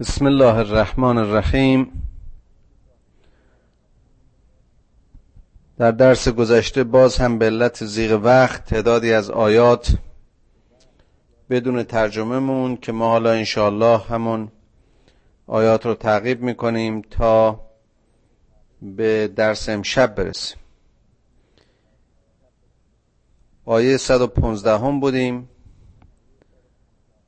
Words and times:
بسم 0.00 0.26
الله 0.26 0.54
الرحمن 0.54 1.18
الرحیم. 1.18 2.02
در 5.78 5.90
درس 5.90 6.28
گذشته 6.28 6.84
باز 6.84 7.16
هم 7.16 7.38
به 7.38 7.44
علت 7.46 7.84
زیغ 7.84 8.20
وقت 8.24 8.64
تعدادی 8.64 9.12
از 9.12 9.30
آیات 9.30 9.98
بدون 11.50 11.82
ترجمه 11.82 12.38
مون 12.38 12.76
که 12.76 12.92
ما 12.92 13.08
حالا 13.08 13.30
انشاءالله 13.30 13.98
همون 13.98 14.52
آیات 15.46 15.86
رو 15.86 15.94
تعقیب 15.94 16.42
می‌کنیم 16.42 17.02
تا 17.02 17.60
به 18.82 19.28
درس 19.28 19.68
امشب 19.68 20.14
برسیم. 20.14 20.58
آیه 23.64 23.96
115 23.96 24.78
هم 24.78 25.00
بودیم. 25.00 25.48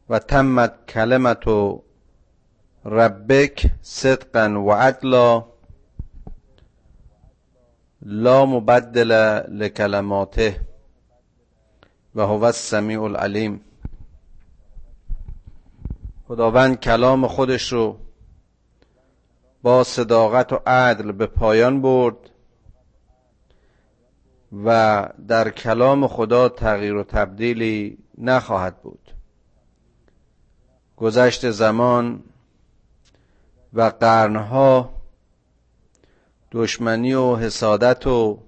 و 0.08 0.18
تمت 0.18 0.86
کلمت 0.86 1.48
و 1.48 1.82
ربک 2.84 3.70
صدقا 3.82 4.60
و 4.60 4.72
عدلا. 4.72 5.44
لا 8.02 8.46
مبدل 8.46 9.12
لکلماته. 9.48 10.60
و 12.14 12.22
هو 12.22 12.44
السمیع 12.44 13.02
العلیم. 13.02 13.60
خداوند 16.28 16.80
کلام 16.80 17.26
خودش 17.26 17.72
رو 17.72 17.98
با 19.62 19.84
صداقت 19.84 20.52
و 20.52 20.60
عدل 20.66 21.12
به 21.12 21.26
پایان 21.26 21.82
برد 21.82 22.16
و 24.64 25.08
در 25.28 25.50
کلام 25.50 26.06
خدا 26.06 26.48
تغییر 26.48 26.94
و 26.94 27.04
تبدیلی 27.04 27.98
نخواهد 28.18 28.82
بود. 28.82 29.14
گذشت 30.96 31.50
زمان 31.50 32.22
و 33.74 33.82
قرنها 33.82 34.90
دشمنی 36.52 37.14
و 37.14 37.36
حسادت 37.36 38.06
و 38.06 38.38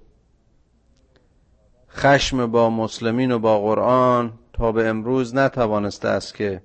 خشم 1.89 2.51
با 2.51 2.69
مسلمین 2.69 3.31
و 3.31 3.39
با 3.39 3.61
قرآن 3.61 4.33
تا 4.53 4.71
به 4.71 4.87
امروز 4.87 5.35
نتوانسته 5.35 6.07
است 6.07 6.35
که 6.35 6.61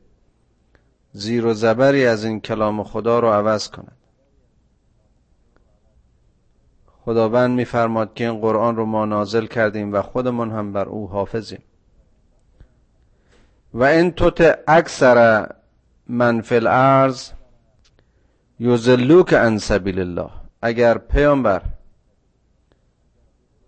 زیر 1.12 1.46
و 1.46 1.54
زبری 1.54 2.06
از 2.06 2.24
این 2.24 2.40
کلام 2.40 2.84
خدا 2.84 3.18
رو 3.18 3.28
عوض 3.28 3.68
کند. 3.68 3.96
خداوند 7.04 7.50
میفرماد 7.56 8.14
که 8.14 8.24
این 8.30 8.40
قرآن 8.40 8.76
رو 8.76 8.86
ما 8.86 9.04
نازل 9.04 9.46
کردیم 9.46 9.92
و 9.92 10.02
خودمون 10.02 10.50
هم 10.50 10.72
بر 10.72 10.88
او 10.88 11.08
حافظیم. 11.08 11.62
و 13.74 13.84
این 13.84 14.10
توت 14.12 14.58
اکثر 14.68 15.48
من 16.06 16.40
فی 16.40 16.54
الارض 16.54 17.30
یوزلوک 18.60 19.34
عن 19.34 19.58
سبیل 19.58 19.98
الله 19.98 20.30
اگر 20.62 20.98
پیامبر 20.98 21.62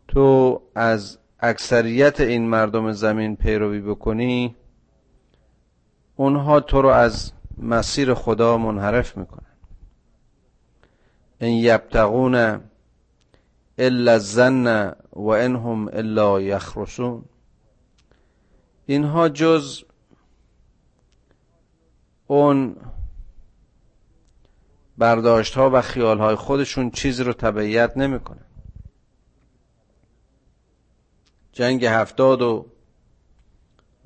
تو 0.08 0.62
از 0.74 1.18
اکثریت 1.40 2.20
این 2.20 2.48
مردم 2.48 2.92
زمین 2.92 3.36
پیروی 3.36 3.80
بکنی 3.80 4.56
اونها 6.16 6.60
تو 6.60 6.82
رو 6.82 6.88
از 6.88 7.32
مسیر 7.58 8.14
خدا 8.14 8.58
منحرف 8.58 9.16
می‌کنن. 9.16 9.56
این 11.38 11.58
یبتغون 11.58 12.60
الا 13.78 14.12
الظن 14.12 14.92
و 15.12 15.28
انهم 15.28 15.88
الا 15.88 16.40
یخرسون. 16.40 17.24
اینها 18.86 19.28
جز 19.28 19.82
اون 22.26 22.76
برداشت 24.98 25.54
ها 25.54 25.70
و 25.70 25.80
خیال 25.80 26.18
های 26.18 26.34
خودشون 26.34 26.90
چیزی 26.90 27.24
رو 27.24 27.32
تبعیت 27.32 27.96
نمی‌کنن. 27.96 28.44
جنگ 31.52 31.84
هفتاد 31.84 32.42
و 32.42 32.66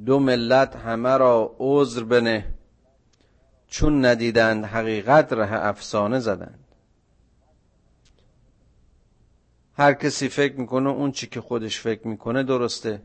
دو 0.05 0.19
ملت 0.19 0.77
همه 0.77 1.17
را 1.17 1.57
عذر 1.59 2.05
بنه 2.05 2.55
چون 3.69 4.05
ندیدند 4.05 4.65
حقیقت 4.65 5.33
ره 5.33 5.53
افسانه 5.53 6.19
زدند. 6.19 6.65
هر 9.75 9.93
کسی 9.93 10.29
فکر 10.29 10.61
می‌کنه 10.61 10.89
اون 10.91 11.13
چی 11.13 11.27
که 11.27 11.41
خودش 11.41 11.81
فکر 11.81 12.09
می‌کنه 12.09 12.43
درسته. 12.43 13.03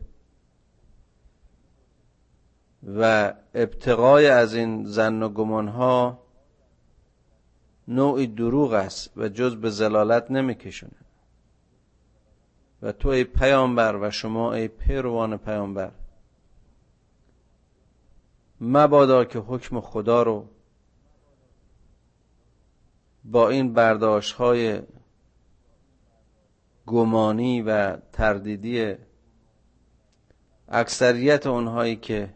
و 2.96 3.34
ابتقای 3.54 4.26
از 4.26 4.54
این 4.54 4.84
زن 4.84 5.22
و 5.22 5.28
گمان 5.28 5.68
ها 5.68 6.21
نوعی 7.94 8.26
دروغ 8.26 8.72
است 8.72 9.12
و 9.16 9.28
جز 9.28 9.56
به 9.56 9.70
زلالت 9.70 10.30
نمیکشونه. 10.30 11.02
و 12.82 12.92
تو 12.92 13.08
ای 13.08 13.24
پیامبر 13.24 13.96
و 13.96 14.10
شما 14.10 14.52
ای 14.52 14.68
پیروان 14.68 15.36
پیامبر 15.36 15.92
مبادا 18.60 19.24
که 19.24 19.38
حکم 19.38 19.80
خدا 19.80 20.22
رو 20.22 20.48
با 23.24 23.48
این 23.48 23.72
برداشت 23.72 24.34
های 24.34 24.82
گمانی 26.86 27.62
و 27.62 27.96
تردیدی 27.96 28.94
اکثریت 30.68 31.46
اونهایی 31.46 31.96
که 31.96 32.34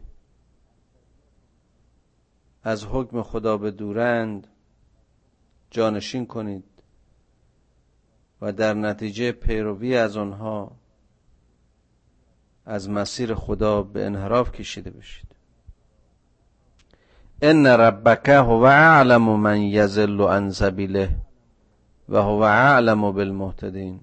از 2.62 2.84
حکم 2.84 3.22
خدا 3.22 3.56
به 3.56 3.70
دورند 3.70 4.46
جانشین 5.70 6.26
کنید 6.26 6.64
و 8.40 8.52
در 8.52 8.74
نتیجه 8.74 9.32
پیروی 9.32 9.96
از 9.96 10.16
آنها 10.16 10.72
از 12.66 12.90
مسیر 12.90 13.34
خدا 13.34 13.82
به 13.82 14.06
انحراف 14.06 14.52
کشیده 14.52 14.90
بشید. 14.90 15.26
ان 17.42 17.66
ربک 17.66 18.28
هو 18.28 18.62
اعلم 18.62 19.40
من 19.40 19.62
یزل 19.62 20.20
عن 20.20 20.50
سبیله 20.50 21.10
و 22.08 22.22
هو 22.22 22.40
اعلم 22.40 23.12
بالمهتدین. 23.12 24.00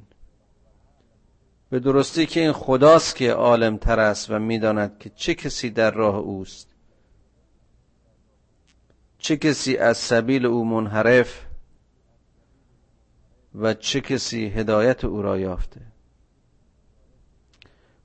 به 1.69 1.79
درستی 1.79 2.25
که 2.25 2.39
این 2.39 2.51
خداست 2.51 3.15
که 3.15 3.31
عالم 3.31 3.77
تر 3.77 3.99
است 3.99 4.31
و 4.31 4.39
می‌داند 4.39 4.97
که 4.99 5.09
چه 5.09 5.35
کسی 5.35 5.69
در 5.69 5.91
راه 5.91 6.15
اوست. 6.15 6.67
چه 9.17 9.37
کسی 9.37 9.77
از 9.77 9.97
سبیل 9.97 10.45
او 10.45 10.65
منحرف 10.65 11.45
و 13.55 13.73
چه 13.73 14.01
کسی 14.01 14.45
هدایت 14.45 15.05
او 15.05 15.21
را 15.21 15.39
یافته. 15.39 15.81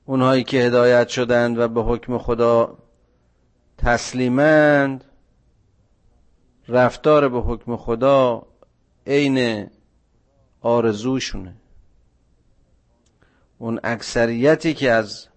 اونهایی 0.05 0.45
که 0.45 0.59
هدایت 0.59 1.09
شدند 1.09 1.59
و 1.59 1.69
به 1.69 1.83
حکم 1.83 2.19
خدا 2.19 2.79
تسلیمند 3.79 5.05
رفتار 6.69 7.29
به 7.29 7.41
حکم 7.41 7.77
خدا 7.77 8.47
عین 9.07 9.71
آرزوشونه. 10.61 11.55
اون 13.59 13.81
اکثریتی 13.85 14.75
که 14.75 14.91
از 14.91 15.29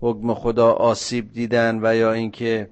حکم 0.00 0.34
خدا 0.34 0.72
آسیب 0.72 1.32
دیدن 1.32 1.80
و 1.82 1.96
یا 1.96 2.12
اینکه 2.12 2.70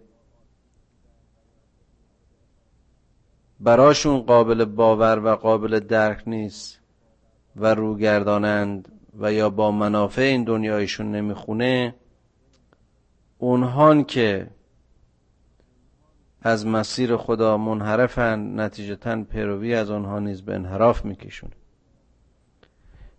براشون 3.61 4.21
قابل 4.21 4.65
باور 4.65 5.19
و 5.19 5.29
قابل 5.35 5.81
درک 5.81 6.23
نیست 6.27 6.81
و 7.57 7.75
روگردانند 7.75 8.93
و 9.21 9.33
یا 9.33 9.51
با 9.51 9.71
منافع 9.71 10.23
این 10.23 10.45
دنیایشون 10.45 11.13
نمی‌خونه 11.13 11.95
اونهان 13.39 14.05
که 14.05 14.47
از 16.43 16.67
مسیر 16.67 17.17
خدا 17.17 17.57
منحرفن 17.57 18.61
نتیجتا 18.61 19.25
پیروی 19.25 19.75
از 19.75 19.91
آنها 19.91 20.19
نیز 20.19 20.43
به 20.43 20.55
انحراف 20.55 21.05
میکشون. 21.05 21.51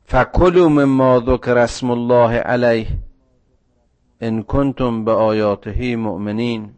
فکلوا 0.04 0.70
مما 0.70 1.20
ذکر 1.20 1.58
اسم 1.58 1.92
الله 1.92 2.38
علیه 2.38 2.88
ان 4.22 4.44
کنتم 4.44 5.06
به 5.06 5.12
آیاته 5.12 5.96
مؤمنین. 5.96 6.72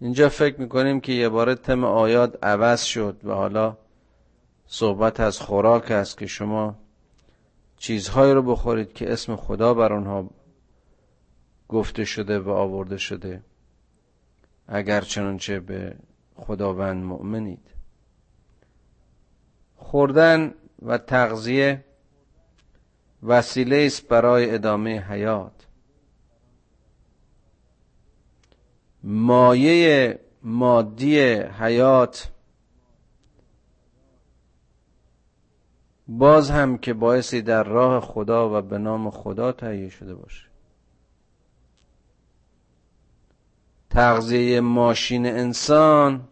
اینجا 0.00 0.28
فکر 0.28 0.60
می‌کنیم 0.60 1.00
که 1.00 1.12
یه 1.12 1.28
بار 1.28 1.54
تم 1.54 1.84
آیات 1.84 2.44
عوض 2.44 2.82
شد 2.82 3.20
و 3.24 3.32
حالا 3.32 3.76
صحبت 4.66 5.20
از 5.20 5.38
خوراک 5.38 5.90
است 5.90 6.18
که 6.18 6.26
شما 6.26 6.76
چیزهایی 7.76 8.32
رو 8.32 8.42
بخورید 8.42 8.92
که 8.92 9.12
اسم 9.12 9.36
خدا 9.36 9.74
بر 9.74 9.92
آنها 9.92 10.30
گفته 11.68 12.04
شده 12.04 12.38
و 12.38 12.50
آورده 12.50 12.96
شده 12.96 13.42
اگر 14.68 15.00
چنانچه 15.00 15.60
به 15.60 15.96
خداوند 16.36 17.04
مؤمنید. 17.04 17.70
خوردن 19.76 20.54
و 20.82 20.98
تغذیه 20.98 21.84
وسیله 23.22 23.76
است 23.86 24.08
برای 24.08 24.54
ادامه 24.54 25.00
حیات. 25.00 25.55
مایه 29.02 30.20
مادی 30.42 31.20
حیات. 31.34 32.32
باز 36.08 36.50
هم 36.50 36.78
که 36.78 36.94
باعثی 36.94 37.42
در 37.42 37.62
راه 37.62 38.00
خدا 38.00 38.58
و 38.58 38.62
به 38.62 38.78
نام 38.78 39.10
خدا 39.10 39.52
تهیه 39.52 39.88
شده 39.88 40.14
باشه. 40.14 40.46
تغذیه 43.90 44.60
ماشین 44.60 45.26
انسان. 45.26 46.28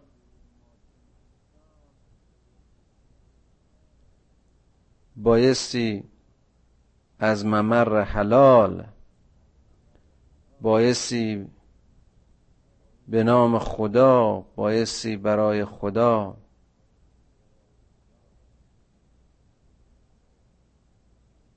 بایستی 5.17 6.05
از 7.19 7.46
ممر 7.46 8.00
حلال. 8.00 8.87
بایستی 10.60 11.46
به 13.09 13.25
نام 13.25 13.59
خدا 13.59 14.45
بایستی 14.56 15.17
برای 15.17 15.65
خدا. 15.65 16.37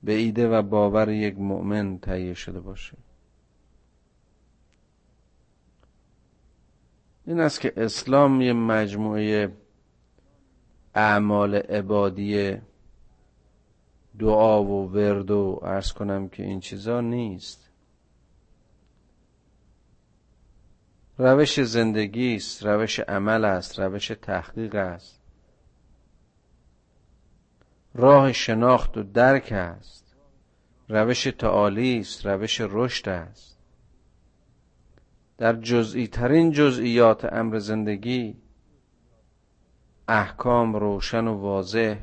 به 0.02 0.12
ایده 0.12 0.48
و 0.48 0.62
باور 0.62 1.08
یک 1.08 1.38
مؤمن 1.38 1.98
تهیه 1.98 2.34
شده 2.34 2.60
باشه. 2.60 2.96
این 7.26 7.40
است 7.40 7.60
که 7.60 7.72
اسلام 7.76 8.40
یه 8.40 8.52
مجموعه 8.52 9.52
اعمال 10.94 11.54
عبادی 11.54 12.56
دعا 14.18 14.64
و 14.64 14.92
ورد 14.92 15.30
و 15.30 15.60
ارز 15.62 15.92
کنم 15.92 16.28
که 16.28 16.42
این 16.42 16.60
چیزا 16.60 17.00
نیست. 17.00 17.67
روش 21.18 21.60
زندگی 21.60 22.34
است 22.34 22.66
روش 22.66 23.00
عمل 23.00 23.44
است 23.44 23.78
روش 23.78 24.12
تحقیق 24.22 24.74
است. 24.74 25.20
راه 27.94 28.32
شناخت 28.32 28.96
و 28.96 29.02
درک 29.02 29.52
است. 29.52 30.16
روش 30.88 31.24
تعالی 31.24 31.98
است 31.98 32.26
روش 32.26 32.60
رشد 32.60 33.08
است. 33.08 33.58
در 35.38 35.52
جزئی 35.52 36.06
ترین 36.06 36.50
جزئیات 36.50 37.32
امر 37.32 37.58
زندگی 37.58 38.36
احکام 40.08 40.76
روشن 40.76 41.26
و 41.26 41.34
واضح 41.34 41.98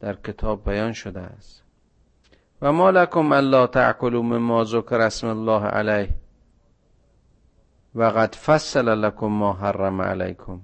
در 0.00 0.14
کتاب 0.14 0.64
بیان 0.64 0.92
شده 0.92 1.20
است. 1.20 1.62
و 2.62 2.72
ما 2.72 2.90
لکم 2.90 3.32
الا 3.32 3.66
تعکلوا 3.66 4.22
مما 4.22 4.64
ذکر 4.64 5.00
اسم 5.00 5.26
الله 5.26 5.64
علیه. 5.64 6.17
و 7.94 8.02
قد 8.02 8.34
فصل 8.34 8.88
لکم 8.88 9.26
ما 9.26 9.52
حرم 9.52 10.02
علیکم. 10.02 10.60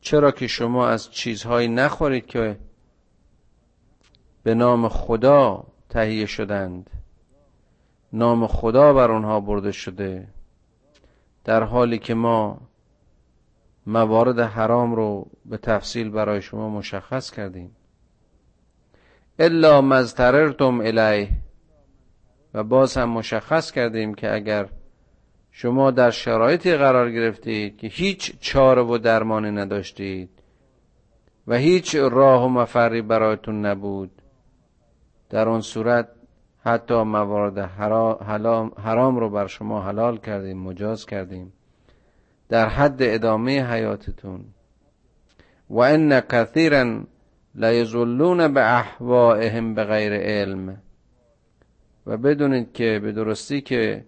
چرا 0.00 0.30
که 0.30 0.46
شما 0.46 0.88
از 0.88 1.10
چیزهایی 1.10 1.68
نخورید 1.68 2.26
که 2.26 2.58
به 4.42 4.54
نام 4.54 4.88
خدا 4.88 5.66
تهیه 5.88 6.26
شدند. 6.26 6.90
نام 8.12 8.46
خدا 8.46 8.92
بر 8.92 9.10
آنها 9.10 9.40
برده 9.40 9.72
شده 9.72 10.28
در 11.44 11.62
حالی 11.62 11.98
که 11.98 12.14
ما 12.14 12.60
موارد 13.86 14.38
حرام 14.38 14.94
رو 14.94 15.30
به 15.44 15.56
تفصیل 15.56 16.10
برای 16.10 16.42
شما 16.42 16.68
مشخص 16.68 17.30
کردیم. 17.30 17.76
الا 19.38 19.80
مزتررتم 19.80 20.80
الیه. 20.80 21.30
و 22.58 22.62
باز 22.64 22.96
هم 22.96 23.08
مشخص 23.08 23.72
کردیم 23.72 24.14
که 24.14 24.34
اگر 24.34 24.68
شما 25.50 25.90
در 25.90 26.10
شرایطی 26.10 26.76
قرار 26.76 27.10
گرفتید 27.10 27.76
که 27.76 27.86
هیچ 27.86 28.40
چاره 28.40 28.82
و 28.82 28.98
درمانی 28.98 29.50
نداشتید 29.50 30.30
و 31.46 31.54
هیچ 31.54 31.94
راه 31.94 32.44
و 32.44 32.48
مفری 32.48 33.02
برایتون 33.02 33.66
نبود 33.66 34.10
در 35.30 35.48
آن 35.48 35.60
صورت 35.60 36.08
حتی 36.64 37.02
موارد 37.02 37.58
حرام 38.78 39.16
رو 39.16 39.30
بر 39.30 39.46
شما 39.46 39.82
حلال 39.82 40.18
کردیم 40.18 40.58
مجاز 40.58 41.06
کردیم 41.06 41.52
در 42.48 42.68
حد 42.68 42.96
ادامه 43.00 43.72
حیاتتون. 43.72 44.44
و 45.70 45.78
ان 45.78 46.20
کثیرا 46.20 47.00
لیزلون 47.54 48.54
به 48.54 48.76
احوائهم 48.76 49.74
به 49.74 49.84
غیر 49.84 50.12
علم. 50.12 50.82
و 52.08 52.16
بدونید 52.16 52.72
که 52.72 53.00
به 53.02 53.12
درستی 53.12 53.60
که 53.60 54.04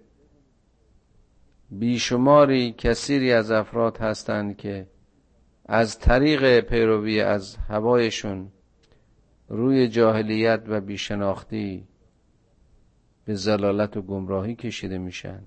بیشماری 1.70 2.75
کثیری 2.79 3.32
از 3.32 3.50
افراد 3.50 3.97
هستند 3.97 4.56
که 4.56 4.87
از 5.64 5.99
طریق 5.99 6.61
پیروی 6.61 7.20
از 7.20 7.56
هوایشون 7.56 8.49
روی 9.49 9.88
جاهلیت 9.88 10.62
و 10.67 10.81
بیشناختی 10.81 11.88
به 13.25 13.35
زلالت 13.35 13.97
و 13.97 14.03
گمراهی 14.03 14.55
کشیده 14.55 14.99
میشن. 14.99 15.43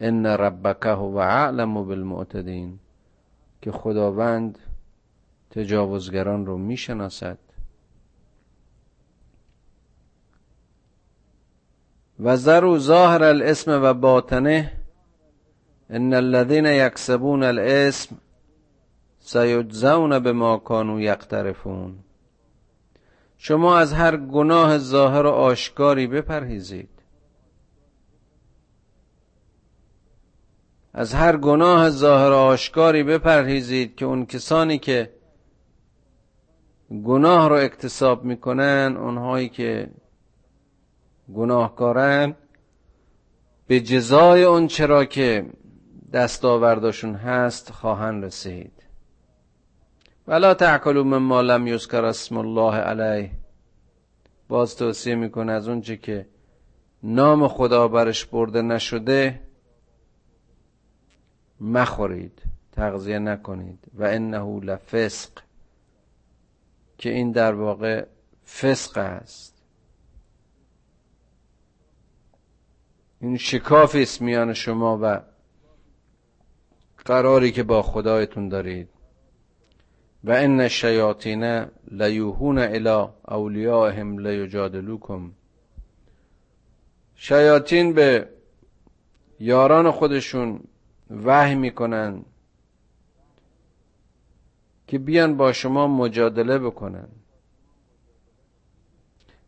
ان 0.00 0.26
ربک 0.26 0.86
هو 0.86 1.16
اعلم 1.16 1.74
بالمعتدین 1.74 2.78
که 3.62 3.72
خداوند 3.72 4.58
تجاوزگران 5.50 6.46
رو 6.46 6.58
می‌شناسد. 6.58 7.38
و 12.22 12.36
ذرو 12.36 12.78
ظاهر 12.78 13.22
الاسم 13.24 13.82
و 13.82 13.94
باطنه 13.94 14.72
ان 15.90 16.14
الذين 16.14 16.66
یکسبون 16.66 17.42
الاسم 17.42 18.16
سیجزون 19.18 20.18
بما 20.18 20.56
كانوا 20.56 21.00
یقترفون. 21.00 21.98
شما 23.38 23.78
از 23.78 23.92
هر 23.92 24.16
گناه 24.16 24.78
ظاهر 24.78 25.26
و 25.26 25.30
آشکاری 25.30 26.06
بپرهیزید. 26.06 26.88
از 30.92 31.14
هر 31.14 31.36
گناه 31.36 31.90
ظاهر 31.90 32.30
و 32.30 32.34
آشکاری 32.34 33.02
بپرهیزید 33.02 33.96
که 33.96 34.04
اون 34.04 34.26
کسانی 34.26 34.78
که 34.78 35.10
گناه 37.04 37.48
رو 37.48 37.54
اکتساب 37.54 38.24
می‌کنن 38.24 38.96
اونهایی 38.96 39.48
که 39.48 39.90
گناهکارن 41.34 42.34
به 43.66 43.80
جزای 43.80 44.44
اون 44.44 44.66
چرا 44.66 45.04
که 45.04 45.46
دستاوردشون 46.12 47.14
هست 47.14 47.70
خواهند 47.70 48.24
رسید. 48.24 48.72
ولا 50.26 50.54
تعکلوا 50.54 51.02
مما 51.02 51.40
لم 51.40 51.66
یذکر 51.66 52.04
اسم 52.04 52.36
الله 52.36 52.74
علیه. 52.74 53.30
باز 54.48 54.76
توصیه 54.76 55.14
می‌کنه 55.14 55.52
از 55.52 55.68
اونچه 55.68 55.96
که 55.96 56.26
نام 57.02 57.48
خدا 57.48 57.88
برش 57.88 58.24
برده 58.24 58.62
نشده 58.62 59.40
مخورید 61.60 62.42
تغذیه 62.72 63.18
نکنید. 63.18 63.78
و 63.94 64.04
انه 64.04 64.60
لفسق 64.64 65.30
که 66.98 67.10
این 67.10 67.32
در 67.32 67.54
واقع 67.54 68.06
فسق 68.46 68.98
است. 68.98 69.59
این 73.20 73.36
شکافی 73.36 74.02
است 74.02 74.22
میان 74.22 74.54
شما 74.54 74.98
و 75.02 75.20
قراری 77.04 77.52
که 77.52 77.62
با 77.62 77.82
خدایتون 77.82 78.48
دارید. 78.48 78.88
و 80.24 80.30
ان 80.30 80.60
الشیاطین 80.60 81.66
لیوهون 81.90 82.58
الی 82.58 83.08
اولیائهم 83.28 84.18
لیجادلوکم. 84.18 85.32
شیاطین 87.14 87.92
به 87.92 88.28
یاران 89.40 89.90
خودشون 89.90 90.60
وحی 91.10 91.54
می‌کنن 91.54 92.24
که 94.86 94.98
بیان 94.98 95.36
با 95.36 95.52
شما 95.52 95.86
مجادله 95.86 96.58
بکنن. 96.58 97.08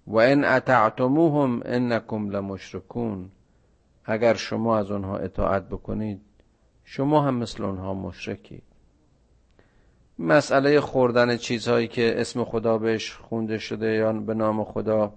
و 0.07 0.17
ان 0.17 0.45
اطعتموهم 0.45 1.63
انکم 1.65 2.31
لمشرکون. 2.31 3.31
اگر 4.05 4.35
شما 4.35 4.79
از 4.79 4.91
آنها 4.91 5.19
اطاعت 5.19 5.69
بکنید 5.69 6.21
شما 6.85 7.23
هم 7.23 7.35
مثل 7.35 7.65
آنها 7.65 7.95
مشرکید. 7.95 8.63
مسئله 10.19 10.81
خوردن 10.81 11.37
چیزهایی 11.37 11.89
که 11.89 12.21
اسم 12.21 12.45
خدا 12.45 12.79
بهش 12.79 13.13
خونده 13.15 13.59
شده 13.59 13.87
یا 13.87 14.13
به 14.13 14.35
نام 14.35 14.65
خدا 14.65 15.15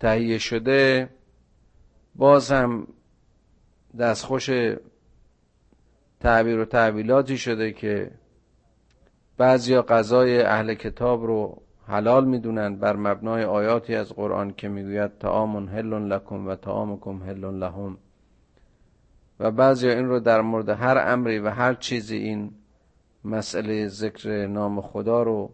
تهیه 0.00 0.38
شده 0.38 1.08
باز 2.14 2.52
هم 2.52 2.86
دستخوش 3.98 4.50
تعبیر 6.20 6.58
و 6.58 6.64
تعبیلاتی 6.64 7.38
شده 7.38 7.72
که 7.72 8.10
بعضیا 9.36 9.82
غذای 9.82 10.42
اهل 10.42 10.74
کتاب 10.74 11.24
رو 11.24 11.62
حلال 11.86 12.24
می‌دونن 12.24 12.76
بر 12.76 12.96
مبنای 12.96 13.44
آیاتی 13.44 13.94
از 13.94 14.12
قرآن 14.12 14.54
که 14.54 14.68
می‌گوید 14.68 15.18
تعامون 15.18 15.68
هلون 15.68 16.12
لکم 16.12 16.46
و 16.46 16.54
تعامکم 16.54 17.22
هلون 17.22 17.58
لهم. 17.58 17.98
و 19.40 19.50
بعضی 19.50 19.88
این 19.88 20.06
رو 20.08 20.20
در 20.20 20.40
مورد 20.40 20.68
هر 20.68 20.98
امری 21.06 21.38
و 21.38 21.50
هر 21.50 21.74
چیزی 21.74 22.16
این 22.16 22.50
مسئله 23.24 23.88
ذکر 23.88 24.46
نام 24.46 24.80
خدا 24.80 25.22
رو 25.22 25.50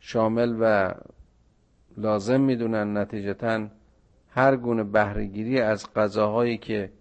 شامل 0.00 0.56
و 0.60 0.94
لازم 1.96 2.40
می‌دونن 2.40 2.96
نتیجتا 2.98 3.66
هر 4.30 4.56
گونه 4.56 4.84
بهرهگیری 4.84 5.60
از 5.60 5.92
غذاهایی 5.92 6.58
که 6.58 6.92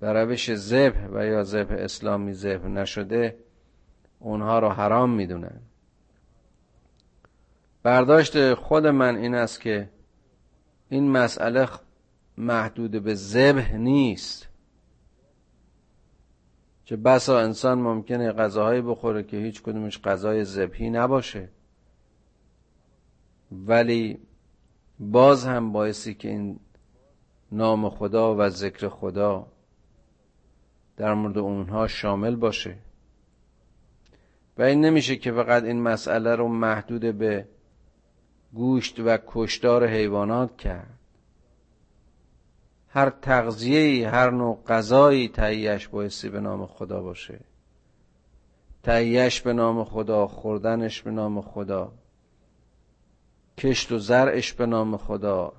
به 0.00 0.12
روش 0.12 0.54
ذبح 0.54 1.08
و 1.12 1.26
یا 1.26 1.42
ذبح 1.42 1.74
اسلامی 1.78 2.32
ذبح 2.32 2.66
نشده 2.68 3.36
اونها 4.18 4.58
رو 4.58 4.68
حرام 4.68 5.10
می‌دونن. 5.10 5.60
برداشت 7.86 8.54
خود 8.54 8.86
من 8.86 9.16
این 9.16 9.34
است 9.34 9.60
که 9.60 9.90
این 10.88 11.10
مسئله 11.10 11.68
محدود 12.38 12.90
به 12.90 13.14
ذبح 13.14 13.76
نیست. 13.76 14.48
چه 16.84 16.96
بسا 16.96 17.40
انسان 17.40 17.78
ممکنه 17.78 18.32
غذاهایی 18.32 18.80
بخوره 18.80 19.22
که 19.22 19.36
هیچ 19.36 19.62
کدومش 19.62 20.00
غذای 20.02 20.44
ذبحی 20.44 20.90
نباشه. 20.90 21.48
ولی 23.52 24.18
باز 24.98 25.44
هم 25.44 25.72
باعثی 25.72 26.14
که 26.14 26.28
این 26.28 26.60
نام 27.52 27.90
خدا 27.90 28.36
و 28.36 28.48
ذکر 28.48 28.88
خدا 28.88 29.46
در 30.96 31.14
مورد 31.14 31.38
اونها 31.38 31.86
شامل 31.86 32.36
باشه. 32.36 32.76
و 34.58 34.62
این 34.62 34.80
نمیشه 34.80 35.16
که 35.16 35.32
فقط 35.32 35.62
این 35.62 35.82
مسئله 35.82 36.34
رو 36.34 36.48
محدود 36.48 37.00
به 37.18 37.48
گوشت 38.56 39.00
و 39.00 39.18
کشتار 39.26 39.86
حیوانات 39.86 40.56
کرد. 40.56 40.98
هر 42.88 43.10
تغذیه 43.10 44.10
هر 44.10 44.30
نوع 44.30 44.62
غذایی 44.66 45.28
تهیهش 45.28 45.88
بایستی 45.88 46.28
به 46.28 46.40
نام 46.40 46.66
خدا 46.66 47.02
باشه. 47.02 47.40
تهیهش 48.82 49.40
به 49.40 49.52
نام 49.52 49.84
خدا 49.84 50.26
خوردنش 50.26 51.02
به 51.02 51.10
نام 51.10 51.40
خدا. 51.40 51.92
کشت 53.58 53.92
و 53.92 53.98
زرعش 53.98 54.52
به 54.52 54.66
نام 54.66 54.96
خدا. 54.96 55.52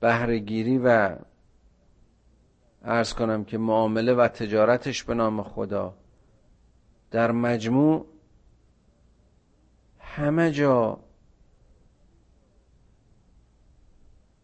بهرهگیری 0.00 0.78
و 0.78 1.16
ارز 2.82 3.14
کنم 3.14 3.44
که 3.44 3.58
معامله 3.58 4.14
و 4.14 4.28
تجارتش 4.28 5.04
به 5.04 5.14
نام 5.14 5.42
خدا. 5.42 5.94
در 7.10 7.30
مجموع 7.30 8.06
همه 9.98 10.50
جا 10.50 11.05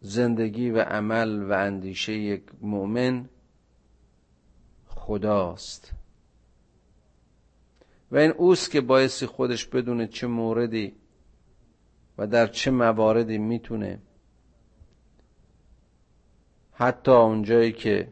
زندگی 0.05 0.69
و 0.69 0.79
عمل 0.79 1.43
و 1.43 1.51
اندیشه 1.51 2.13
یک 2.13 2.43
مؤمن 2.61 3.29
خداست. 4.87 5.93
و 8.11 8.17
این 8.17 8.31
اوست 8.31 8.71
که 8.71 8.81
باعثی 8.81 9.25
خودش 9.25 9.65
بدونه 9.65 10.07
چه 10.07 10.27
موردی 10.27 10.95
و 12.17 12.27
در 12.27 12.47
چه 12.47 12.71
مواردی 12.71 13.37
می‌تونه 13.37 13.99
حتی 16.71 17.11
اونجایی 17.11 17.71
که 17.71 18.11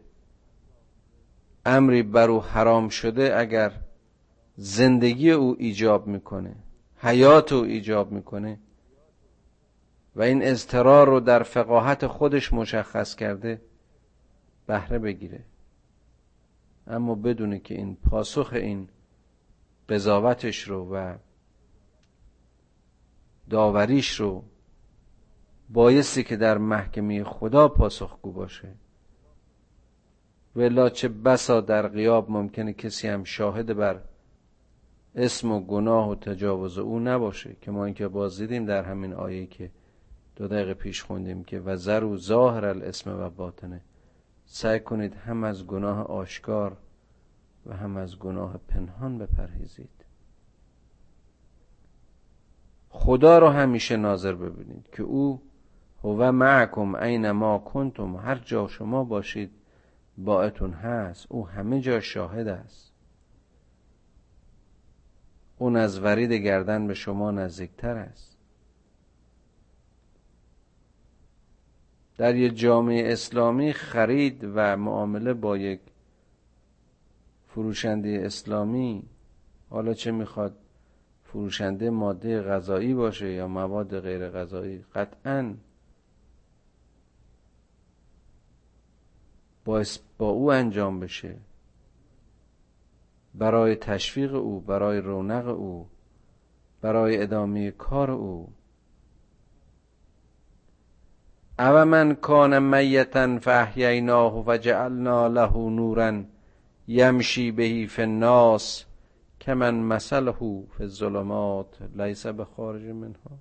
امری 1.66 2.04
بر 2.04 2.30
او 2.30 2.42
حرام 2.44 2.90
شده 2.90 3.38
اگر 3.38 3.74
زندگی 4.56 5.32
او 5.32 5.56
ایجاب 5.60 6.08
می‌کنه 6.08 6.56
حیات 6.98 7.54
او 7.54 7.64
ایجاب 7.64 8.12
می‌کنه 8.12 8.60
و 10.16 10.22
این 10.22 10.44
اضطرار 10.44 11.08
رو 11.08 11.20
در 11.20 11.44
فقاهت 11.44 12.08
خودش 12.08 12.54
مشخص 12.54 13.16
کرده 13.16 13.62
بهره 14.68 15.00
بگیره. 15.00 15.44
اما 16.88 17.16
بدونه 17.16 17.60
که 17.60 17.76
این 17.76 17.96
پاسخ 17.96 18.54
این 18.54 18.90
قضاوتش 19.90 20.64
رو 20.64 20.96
و 20.96 21.18
داوریش 23.50 24.20
رو 24.20 24.44
بایستی 25.70 26.24
که 26.24 26.36
در 26.36 26.58
محکمه 26.58 27.24
خدا 27.24 27.68
پاسخگو 27.68 28.32
باشه. 28.32 28.74
ولا 30.56 30.90
چه 30.90 31.08
بسا 31.08 31.62
در 31.62 31.88
قیاب 31.88 32.32
ممکنه 32.32 32.74
کسی 32.74 33.08
هم 33.08 33.24
شاهد 33.24 33.78
بر 33.78 34.02
اسم 35.16 35.52
و 35.52 35.60
گناه 35.60 36.10
و 36.10 36.16
تجاوز 36.16 36.78
او 36.78 37.00
نباشه 37.00 37.56
که 37.62 37.72
ما 37.72 37.86
اینکه 37.86 38.08
باز 38.08 38.38
دیدیم 38.38 38.66
در 38.66 38.84
همین 38.84 39.14
آیه 39.14 39.46
که 39.46 39.72
دو 40.36 40.48
دقیقه 40.48 40.74
پیش 40.74 41.04
خوندیم 41.04 41.44
که 41.44 41.60
و 41.60 41.78
و 42.04 42.18
ظاهر 42.18 42.66
الاسم 42.66 43.20
و 43.20 43.30
باطنه. 43.30 43.82
سعی 44.46 44.80
کنید 44.80 45.16
هم 45.16 45.44
از 45.44 45.68
گناه 45.68 46.04
آشکار 46.04 46.78
و 47.66 47.76
هم 47.78 47.98
از 47.98 48.20
گناه 48.20 48.58
پنهان 48.68 49.18
بپرهیزید. 49.18 50.06
خدا 52.90 53.40
رو 53.40 53.48
همیشه 53.48 53.98
ناظر 53.98 54.36
ببینید 54.36 54.90
که 54.92 55.04
او 55.04 55.42
هو 56.04 56.32
معکم 56.32 56.96
عین 56.96 57.32
ما 57.32 57.58
کنتم. 57.60 58.16
هر 58.16 58.36
جا 58.36 58.68
شما 58.68 59.04
باشید 59.04 59.52
باعتون 60.18 60.74
هست. 60.74 61.26
او 61.30 61.48
همه 61.48 61.82
جا 61.82 62.00
شاهد 62.00 62.48
است. 62.48 62.92
اون 65.58 65.76
از 65.76 66.00
ورید 66.00 66.32
گردن 66.32 66.88
به 66.88 66.94
شما 66.94 67.32
نزدیکتر 67.32 67.98
است. 67.98 68.31
در 72.22 72.36
یک 72.36 72.58
جامعه 72.58 73.12
اسلامی 73.14 73.74
خرید 73.74 74.44
و 74.44 74.78
معامله 74.78 75.34
با 75.34 75.58
یک 75.58 75.80
فروشنده 77.48 78.22
اسلامی 78.26 79.04
حالا 79.70 79.94
چه 79.94 80.12
می‌خواد 80.12 80.56
فروشنده 81.24 81.90
ماده 81.90 82.42
غذایی 82.42 82.94
باشه 82.94 83.32
یا 83.32 83.48
مواد 83.48 84.00
غیر 84.00 84.30
غذایی 84.30 84.86
قطعا 84.96 85.54
با, 89.66 89.84
با 90.18 90.30
او 90.30 90.52
انجام 90.52 91.00
بشه. 91.00 91.38
برای 93.36 93.76
تشویق 93.76 94.36
او 94.36 94.60
برای 94.60 95.02
رونق 95.02 95.48
او 95.48 95.90
برای 96.82 97.22
ادامه 97.22 97.72
کار 97.72 98.12
او. 98.12 98.50
او 101.62 101.86
من 101.86 102.16
کان 102.16 102.60
میتا 102.60 103.40
فاحییناه 103.40 104.44
و 104.48 104.58
جعلنا 104.58 105.28
له 105.28 105.58
نورا 105.58 106.24
یمشی 106.88 107.52
بهی 107.52 107.88
فی 107.88 108.02
الناس 108.02 108.86
کمن 109.42 109.74
مثله 109.74 110.32
فی 110.78 110.84
الظلمات 110.84 111.78
لیس 111.96 112.26
بخارج 112.26 112.82
منها 112.82 113.38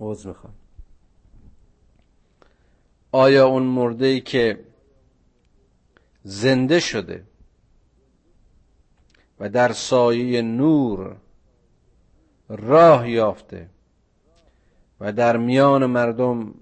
عوض 0.00 0.26
می‌خوام. 0.26 0.54
آیا 3.12 3.46
اون 3.46 3.62
مرده 3.62 4.06
ای 4.06 4.20
که 4.20 4.64
زنده 6.22 6.80
شده 6.80 7.24
و 9.40 9.48
در 9.48 9.72
سایه 9.72 10.42
نور 10.42 11.16
راه 12.48 13.10
یافته 13.10 13.70
و 15.00 15.12
در 15.12 15.36
میان 15.36 15.86
مردم 15.86 16.54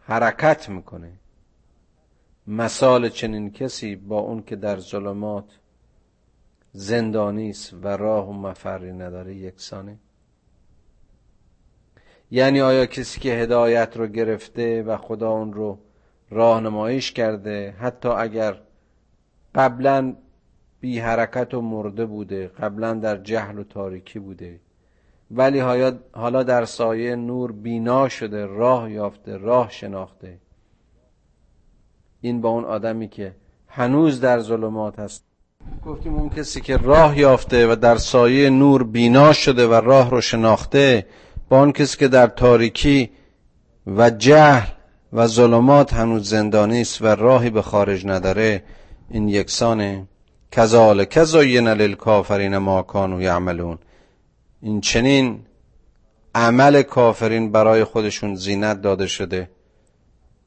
حرکت 0.00 0.68
می‌کنه. 0.68 1.12
مثال 2.46 3.08
چنین 3.08 3.50
کسی 3.50 3.96
با 3.96 4.18
اون 4.18 4.42
که 4.42 4.56
در 4.56 4.78
ظلمات 4.78 5.58
زندانی 6.72 7.50
است 7.50 7.74
و 7.82 7.88
راه 7.88 8.28
و 8.28 8.32
مفری 8.32 8.92
نداره 8.92 9.34
یکسانه. 9.34 9.98
یعنی 12.30 12.60
آیا 12.60 12.86
کسی 12.86 13.20
که 13.20 13.32
هدایت 13.32 13.96
رو 13.96 14.06
گرفته 14.06 14.82
و 14.82 14.96
خدا 14.96 15.30
اون 15.30 15.52
رو 15.52 15.78
راهنماییش 16.30 17.12
کرده 17.12 17.70
حتی 17.70 18.08
اگر 18.08 18.60
قبلا 19.54 20.16
بی 20.80 20.98
حرکت 20.98 21.54
و 21.54 21.60
مرده 21.60 22.06
بوده 22.06 22.48
قبلا 22.48 22.94
در 22.94 23.16
جهل 23.16 23.58
و 23.58 23.64
تاریکی 23.64 24.18
بوده 24.18 24.60
ولی 25.30 25.60
حالا 26.12 26.42
در 26.42 26.64
سایه 26.64 27.16
نور 27.16 27.52
بینا 27.52 28.08
شده 28.08 28.46
راه 28.46 28.92
یافته 28.92 29.36
راه 29.36 29.70
شناخته. 29.70 30.38
این 32.20 32.40
با 32.40 32.48
اون 32.48 32.64
آدمی 32.64 33.08
که 33.08 33.34
هنوز 33.68 34.20
در 34.20 34.40
ظلمات 34.40 34.98
هست. 34.98 35.24
گفتیم 35.86 36.14
اون 36.14 36.28
کسی 36.28 36.60
که 36.60 36.76
راه 36.76 37.18
یافته 37.18 37.72
و 37.72 37.76
در 37.76 37.96
سایه 37.96 38.50
نور 38.50 38.82
بینا 38.82 39.32
شده 39.32 39.66
و 39.66 39.74
راه 39.74 40.10
رو 40.10 40.20
شناخته 40.20 41.06
با 41.48 41.60
اون 41.60 41.72
کسی 41.72 41.98
که 41.98 42.08
در 42.08 42.26
تاریکی 42.26 43.10
و 43.86 44.10
جهل 44.10 44.68
و 45.12 45.26
ظلمات 45.26 45.94
هنوز 45.94 46.28
زندانی 46.28 46.80
است 46.80 47.02
و 47.02 47.06
راهی 47.06 47.50
به 47.50 47.62
خارج 47.62 48.06
نداره. 48.06 48.62
این 49.10 49.28
یکسانه 49.28 50.06
کذالک 50.50 51.24
زین 51.24 51.68
للکافرین 51.68 52.58
ما 52.58 52.82
کانوا 52.82 53.22
یعملون. 53.22 53.78
این 54.62 54.80
چنین 54.80 55.40
عمل 56.34 56.82
کافرین 56.82 57.52
برای 57.52 57.84
خودشون 57.84 58.34
زینت 58.34 58.82
داده 58.82 59.06
شده 59.06 59.50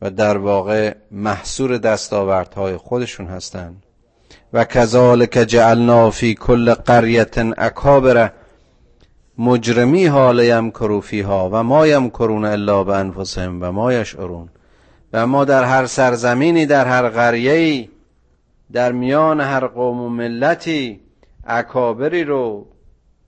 و 0.01 0.09
در 0.09 0.37
واقع 0.37 0.95
محصور 1.11 1.77
دستاوردهای 1.77 2.77
خودشون 2.77 3.27
هستند 3.27 3.83
و 4.53 4.65
کذالک 4.65 5.29
جعلنا 5.47 6.09
فی 6.09 6.35
کل 6.35 6.73
قریه 6.73 7.27
اکابر 7.57 8.31
مجرمی 9.37 10.05
حال 10.05 10.39
یمکرو 10.39 11.01
فیها 11.01 11.49
و 11.53 11.63
ما 11.63 11.87
یمکرون 11.87 12.45
الا 12.45 12.83
به 12.83 12.95
انفسهم 12.95 13.61
و 13.61 13.71
ما 13.71 13.93
یشعرون. 13.93 14.49
و 15.13 15.27
ما 15.27 15.45
در 15.45 15.63
هر 15.63 15.85
سرزمینی 15.85 16.65
در 16.65 16.85
هر 16.85 17.09
قریه‌ای 17.09 17.89
در 18.73 18.91
میان 18.91 19.41
هر 19.41 19.67
قوم 19.67 20.01
و 20.01 20.09
ملتی 20.09 20.99
اکابری 21.45 22.23
رو 22.23 22.67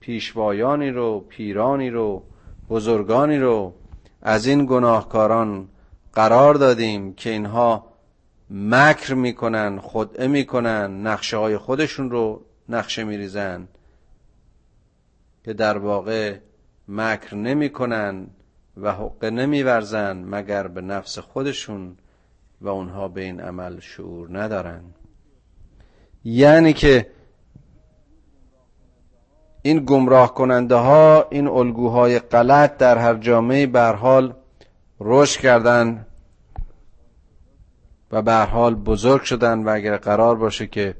پیشوایانی 0.04 0.90
رو 0.90 1.20
پیرانی 1.28 1.90
رو 1.90 2.22
بزرگانی 2.68 3.38
رو 3.38 3.74
از 4.22 4.46
این 4.46 4.66
گناهکاران 4.66 5.68
قرار 6.12 6.54
دادیم 6.54 7.14
که 7.14 7.30
اینها 7.30 7.86
مکر 8.50 9.14
می‌کنن 9.14 9.78
خدعه 9.78 10.26
می‌کنن 10.26 11.06
نقشه 11.06 11.36
های 11.36 11.56
خودشون 11.56 12.10
رو 12.10 12.44
نقشه 12.68 13.04
میریزن 13.04 13.68
که 15.44 15.52
در 15.52 15.78
واقع 15.78 16.36
مکر 16.88 17.34
نمی‌کنن 17.34 18.26
و 18.76 18.92
حقه 18.92 19.30
نمیورزن 19.30 20.24
مگر 20.24 20.68
به 20.68 20.80
نفس 20.80 21.18
خودشون 21.18 21.96
و 22.60 22.68
اونها 22.68 23.08
به 23.08 23.20
این 23.20 23.40
عمل 23.40 23.80
شعور 23.80 24.38
ندارن. 24.38 24.84
یعنی 26.24 26.72
که 26.72 27.06
این 29.66 29.84
گمراه 29.84 30.34
کننده 30.34 30.74
ها 30.74 31.26
این 31.30 31.48
الگوهای 31.48 32.18
غلط 32.18 32.76
در 32.76 32.98
هر 32.98 33.14
جامعه 33.14 33.66
به 33.66 33.82
حال 33.82 34.34
رشد 35.00 35.40
کردن 35.40 36.06
و 38.12 38.22
به 38.22 38.34
حال 38.34 38.74
بزرگ 38.74 39.22
شدن 39.22 39.64
و 39.64 39.68
اگر 39.68 39.96
قرار 39.96 40.36
باشه 40.36 40.66
که 40.66 40.94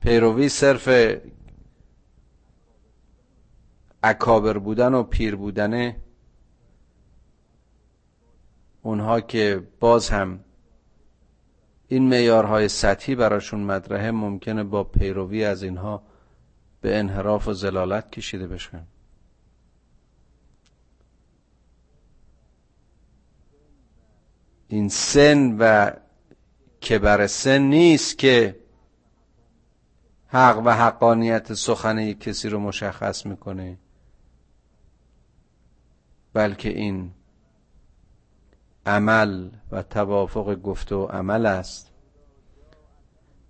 پیروی 0.00 0.48
صرف 0.48 0.88
اکابر 4.02 4.58
بودن 4.58 4.94
و 4.94 5.02
پیر 5.02 5.36
بودنه 5.36 5.96
اونها 8.82 9.20
که 9.20 9.62
باز 9.80 10.08
هم 10.08 10.40
این 11.88 12.08
میارهای 12.08 12.68
سطحی 12.68 13.14
براشون 13.14 13.60
مدرهه 13.60 14.10
ممکنه 14.10 14.64
با 14.64 14.84
پیروی 14.84 15.44
از 15.44 15.62
اینها 15.62 16.02
به 16.86 16.98
انحراف 16.98 17.48
و 17.48 17.52
زلالت 17.52 18.10
کشیده 18.10 18.46
بشن. 18.46 18.86
این 24.68 24.88
سن 24.88 25.56
و 25.58 25.90
کبر 26.88 27.26
سن 27.26 27.58
نیست 27.58 28.18
که 28.18 28.60
حق 30.26 30.62
و 30.64 30.70
حقانیت 30.70 31.54
سخن 31.54 32.12
کسی 32.12 32.48
رو 32.48 32.60
مشخص 32.60 33.26
می‌کنه. 33.26 33.78
بلکه 36.32 36.68
این 36.68 37.12
عمل 38.86 39.50
و 39.70 39.82
توافق 39.82 40.54
گفت 40.54 40.92
و 40.92 41.04
عمل 41.04 41.46
است. 41.46 41.92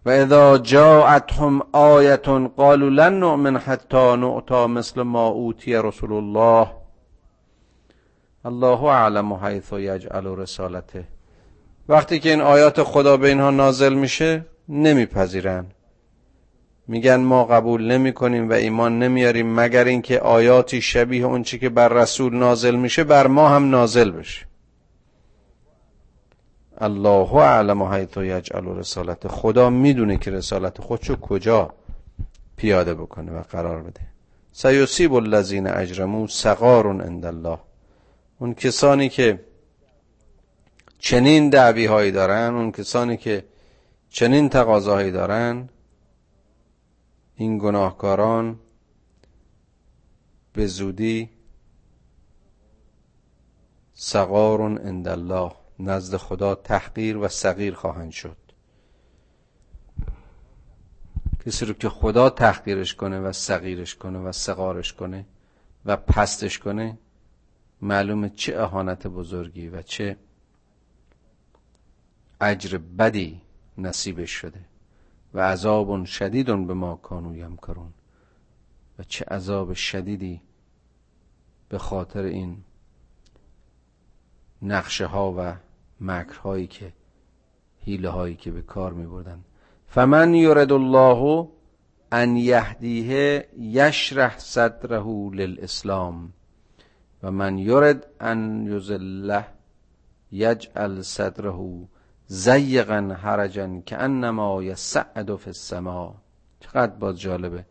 و 0.06 0.10
اذا 0.10 0.58
جاءتهم 0.58 1.62
آیه 1.72 2.16
قالوا 2.56 2.88
لن 2.88 3.20
نؤمن 3.20 3.56
حتی 3.56 4.16
نؤتا 4.16 4.66
مثل 4.66 5.02
ما 5.02 5.26
اوتی 5.26 5.74
رسول 5.74 6.12
الله. 6.12 6.66
الله 8.44 8.84
اعلم 8.84 9.32
حیث 9.32 9.72
یجعل 9.72 10.26
رسالته. 10.26 11.04
وقتی 11.88 12.18
که 12.18 12.30
این 12.30 12.40
آیات 12.40 12.82
خدا 12.82 13.16
به 13.16 13.28
اینها 13.28 13.50
نازل 13.50 13.94
میشه 13.94 14.46
نمیپذیرن. 14.68 15.66
میگن 16.88 17.20
ما 17.20 17.44
قبول 17.44 17.92
نمی 17.92 18.12
کنیم 18.12 18.50
و 18.50 18.52
ایمان 18.52 18.98
نمیاریم 18.98 19.60
مگر 19.60 19.84
اینکه 19.84 20.20
آیاتی 20.20 20.82
شبیه 20.82 21.24
اون 21.24 21.42
چی 21.42 21.58
که 21.58 21.68
بر 21.68 21.88
رسول 21.88 22.34
نازل 22.34 22.74
میشه 22.74 23.04
بر 23.04 23.26
ما 23.26 23.48
هم 23.48 23.70
نازل 23.70 24.10
بشه. 24.10 24.46
الله 26.78 27.34
اعلم 27.34 27.82
حیث 27.82 28.16
یجعل 28.16 28.64
رسالت 28.64 29.28
خدا 29.28 29.70
می‌دونه 29.70 30.18
که 30.18 30.30
رسالت 30.30 30.80
خودشو 30.80 31.16
کجا 31.16 31.74
پیاده 32.56 32.94
بکنه 32.94 33.32
و 33.32 33.42
قرار 33.42 33.82
بده 33.82 34.00
سیصیب 34.52 35.14
الذین 35.14 35.66
اجرمو 35.66 36.26
سقار 36.26 36.86
عند 36.86 37.26
الله 37.26 37.58
اون 38.38 38.54
کسانی 38.54 39.08
که 39.08 39.44
چنین 40.98 41.50
دعوی 41.50 41.86
هایی 41.86 42.12
دارن 42.12 42.54
اون 42.54 42.72
کسانی 42.72 43.16
که 43.16 43.44
چنین 44.10 44.48
تقاضاهایی 44.48 45.10
دارن 45.10 45.68
این 47.34 47.58
گناهکاران 47.58 48.58
به 50.52 50.66
زودی 50.66 51.30
سقار 53.94 54.60
عند 54.60 55.08
الله 55.08 55.52
نزد 55.78 56.16
خدا 56.16 56.54
تحقیر 56.54 57.16
و 57.16 57.28
صغیر 57.28 57.74
خواهند 57.74 58.12
شد. 58.12 58.36
کسی 61.46 61.64
رو 61.64 61.74
که 61.74 61.88
خدا 61.88 62.30
تحقیرش 62.30 62.94
کنه 62.94 63.20
و 63.20 63.32
صغیرش 63.32 63.94
کنه 63.94 64.18
و 64.18 64.32
سقارش 64.32 64.92
کنه 64.92 65.26
و 65.84 65.96
پستش 65.96 66.58
کنه 66.58 66.98
معلومه 67.82 68.28
چه 68.28 68.60
اهانت 68.60 69.06
بزرگی 69.06 69.68
و 69.68 69.82
چه 69.82 70.16
اجر 72.40 72.78
بدی 72.78 73.40
نصیبش 73.78 74.30
شده 74.30 74.60
و 75.34 75.40
عذاب 75.40 76.04
شدید 76.04 76.46
به 76.46 76.74
ما 76.74 76.96
کانو 76.96 77.36
یمکرون 77.36 77.92
و 78.98 79.02
چه 79.02 79.24
عذاب 79.24 79.72
شدیدی 79.72 80.40
به 81.68 81.78
خاطر 81.78 82.22
این 82.22 82.64
نقشه 84.62 85.06
ها 85.06 85.34
و 85.38 85.56
مکرهایی 86.00 86.66
که 86.66 86.92
حیله 87.84 88.08
هایی 88.08 88.34
که 88.34 88.50
به 88.50 88.62
کار 88.62 88.92
می 88.92 89.06
بردن 89.06 89.44
فمن 89.86 90.34
یرد 90.34 90.72
الله 90.72 91.48
ان 92.12 92.36
یهدیه 92.36 93.48
یشرح 93.58 94.38
صدره 94.38 95.30
للاسلام 95.32 96.32
و 97.22 97.30
من 97.30 97.58
یرد 97.58 98.06
ان 98.20 98.66
یزله 98.66 99.44
یجعل 100.32 101.02
صدره 101.02 101.88
زیقا 102.26 103.16
حرجا 103.22 103.80
که 103.86 103.96
انما 103.96 104.62
یسعد 104.62 105.36
فی 105.36 105.50
السما. 105.50 106.14
چقدر 106.60 106.92
باز 106.92 107.20
جالبه. 107.20 107.64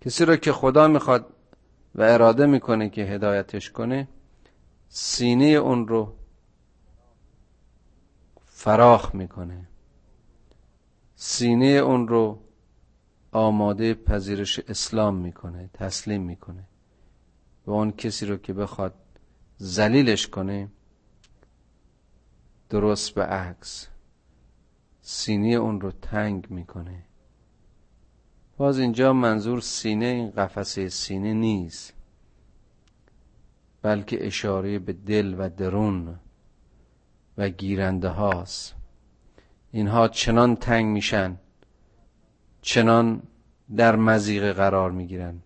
کسی 0.00 0.24
رو 0.24 0.36
که 0.36 0.52
خدا 0.52 0.88
می‌خواد 0.88 1.26
و 1.94 2.02
اراده 2.02 2.46
می‌کنه 2.46 2.88
که 2.88 3.02
هدایتش 3.02 3.70
کنه 3.70 4.08
سینه 4.88 5.44
اون 5.44 5.88
رو 5.88 6.12
فراخ 8.60 9.14
می‌کنه. 9.14 9.68
سینه 11.14 11.66
اون 11.66 12.08
رو 12.08 12.42
آماده 13.32 13.94
پذیرش 13.94 14.58
اسلام 14.58 15.14
می‌کنه 15.16 15.70
تسلیم 15.74 16.22
می‌کنه. 16.22 16.64
و 17.66 17.70
اون 17.70 17.90
کسی 17.90 18.26
رو 18.26 18.36
که 18.36 18.52
بخواد 18.52 18.94
زلیلش 19.56 20.26
کنه 20.26 20.68
درست 22.70 23.14
به 23.14 23.22
عکس. 23.22 23.88
سینه 25.02 25.48
اون 25.48 25.80
رو 25.80 25.90
تنگ 25.90 26.50
می‌کنه. 26.50 27.04
باز 28.56 28.78
اینجا 28.78 29.12
منظور 29.12 29.60
سینه 29.60 30.06
این 30.06 30.30
قفسه 30.30 30.88
سینه 30.88 31.34
نیست 31.34 31.92
بلکه 33.82 34.26
اشاره 34.26 34.78
به 34.78 34.92
دل 34.92 35.34
و 35.38 35.48
درون. 35.48 36.18
و 37.38 37.48
گیرنده 37.48 38.08
هاست 38.08 38.74
اینها 39.72 40.08
چنان 40.08 40.56
تنگ 40.56 40.86
میشن 40.86 41.36
چنان 42.62 43.22
در 43.76 43.96
مزیقه 43.96 44.52
قرار 44.52 44.90
می‌گیرن 44.90 45.42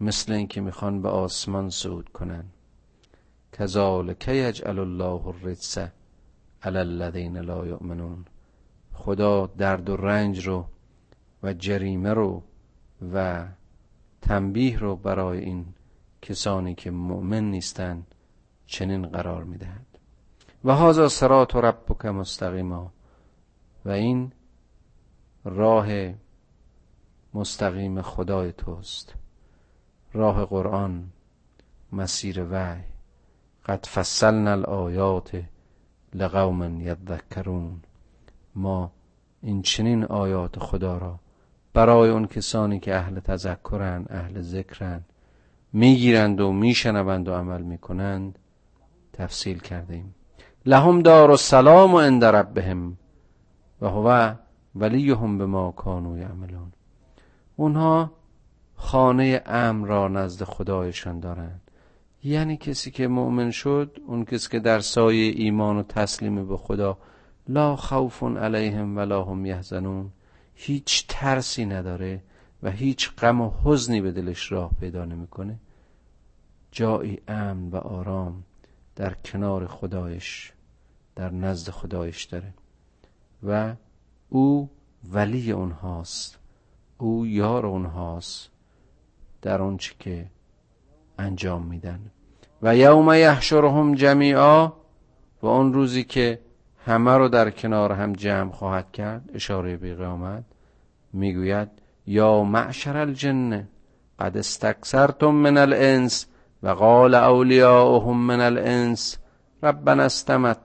مثل 0.00 0.32
اینکه 0.32 0.60
می‌خوان 0.60 1.02
به 1.02 1.08
آسمان 1.08 1.70
صعود 1.70 2.08
کنن. 2.08 2.44
کذالک 3.52 4.28
یجعل 4.28 4.78
الله 4.78 5.26
الرجس 5.26 5.78
علی 6.62 6.78
الذین 6.78 7.36
لا 7.36 7.66
یؤمنون. 7.66 8.24
خدا 8.92 9.46
درد 9.46 9.90
و 9.90 9.96
رنج 9.96 10.46
رو 10.46 10.66
و 11.42 11.52
جریمه 11.52 12.12
رو 12.12 12.42
و 13.12 13.46
تنبیه 14.22 14.78
رو 14.78 14.96
برای 14.96 15.38
این 15.38 15.66
کسانی 16.22 16.74
که 16.74 16.90
مؤمن 16.90 17.50
نیستن 17.50 18.06
چنین 18.66 19.06
قرار 19.06 19.44
می‌دهد. 19.44 19.89
و 20.64 20.74
هازا 20.74 21.08
سرات 21.08 21.56
ربک 21.56 22.06
مستقیما. 22.06 22.92
و 23.84 23.90
این 23.90 24.32
راه 25.44 25.88
مستقیم 27.34 28.02
خدای 28.02 28.52
توست. 28.52 29.14
راه 30.12 30.44
قرآن 30.44 31.10
مسیر 31.92 32.46
وحی. 32.50 32.82
قد 33.66 33.86
فصلنا 33.86 34.50
الآیات 34.50 35.42
لقوم 36.14 36.80
یذکرون. 36.80 37.80
ما 38.54 38.92
این 39.42 39.62
چنین 39.62 40.04
آیات 40.04 40.58
خدا 40.58 40.98
را 40.98 41.18
برای 41.72 42.10
اون 42.10 42.26
کسانی 42.26 42.80
که 42.80 42.96
اهل 42.96 43.20
تذکرن 43.20 44.06
اهل 44.10 44.40
ذکرن 44.40 45.04
می‌گیرند 45.72 46.40
و 46.40 46.52
میشنوند 46.52 47.28
و 47.28 47.34
عمل 47.34 47.62
می‌کنند 47.62 48.38
تفصیل 49.12 49.58
کردیم. 49.58 50.14
لهم 50.66 51.02
دار 51.02 51.30
السلام 51.30 51.94
و 51.94 51.98
عند 51.98 52.24
ربهم 52.24 52.96
و 53.80 53.88
هو 53.88 54.34
ولیهم 54.74 55.38
به 55.38 55.46
ما 55.46 55.70
کانو 55.70 56.18
یعملون. 56.18 56.72
اونها 57.56 58.12
خانه 58.74 59.42
امن 59.46 59.84
را 59.84 60.08
نزد 60.08 60.44
خدایشان 60.44 61.20
دارند. 61.20 61.60
یعنی 62.24 62.56
کسی 62.56 62.90
که 62.90 63.08
مؤمن 63.08 63.50
شد 63.50 63.98
اون 64.06 64.24
کسی 64.24 64.48
که 64.48 64.60
در 64.60 64.80
سایه 64.80 65.32
ایمان 65.36 65.76
و 65.76 65.82
تسلیم 65.82 66.48
به 66.48 66.56
خدا 66.56 66.98
لا 67.48 67.76
خوف 67.76 68.22
علیهم 68.22 68.96
ولا 68.96 69.24
هم 69.24 69.46
یحزنون. 69.46 70.10
هیچ 70.54 71.04
ترسی 71.08 71.64
نداره 71.64 72.22
و 72.62 72.70
هیچ 72.70 73.10
غم 73.16 73.40
و 73.40 73.50
حزنی 73.64 74.00
به 74.00 74.12
دلش 74.12 74.52
راه 74.52 74.70
پیدا 74.80 75.04
نمی‌کنه. 75.04 75.58
جایی 76.72 77.18
امن 77.28 77.68
و 77.70 77.76
آرام 77.76 78.44
در 78.96 79.14
کنار 79.14 79.66
خدایش 79.66 80.52
در 81.16 81.30
نزد 81.30 81.70
خدایش 81.70 82.24
داره. 82.24 82.54
و 83.42 83.74
او 84.28 84.70
ولی 85.12 85.52
اونهاست. 85.52 86.38
او 86.98 87.26
یار 87.26 87.66
اونهاست 87.66 88.50
در 89.42 89.62
آنچه 89.62 89.94
که 89.98 90.26
انجام 91.18 91.66
میدن. 91.66 92.00
و 92.62 92.76
یوم 92.76 93.12
یحشرهم 93.14 93.94
جمیعا 93.94 94.72
و 95.42 95.46
اون 95.46 95.72
روزی 95.72 96.04
که 96.04 96.40
همه 96.86 97.10
رو 97.16 97.28
در 97.28 97.50
کنار 97.50 97.92
هم 97.92 98.12
جمع 98.12 98.52
خواهد 98.52 98.92
کرد 98.92 99.30
اشاره 99.34 99.76
به 99.76 99.94
قیامت 99.94 100.44
می‌گوید 101.12 101.68
یا 102.06 102.44
معشر 102.44 102.96
الجن 102.96 103.68
قد 104.18 104.36
استکثرتم 104.36 105.30
من 105.30 105.56
الانس. 105.56 106.26
و 106.62 106.68
قال 106.68 107.14
اولیاؤهم 107.14 108.26
من 108.26 108.40
الإنس 108.40 109.18
ربنا 109.62 110.04
استمت 110.04 110.58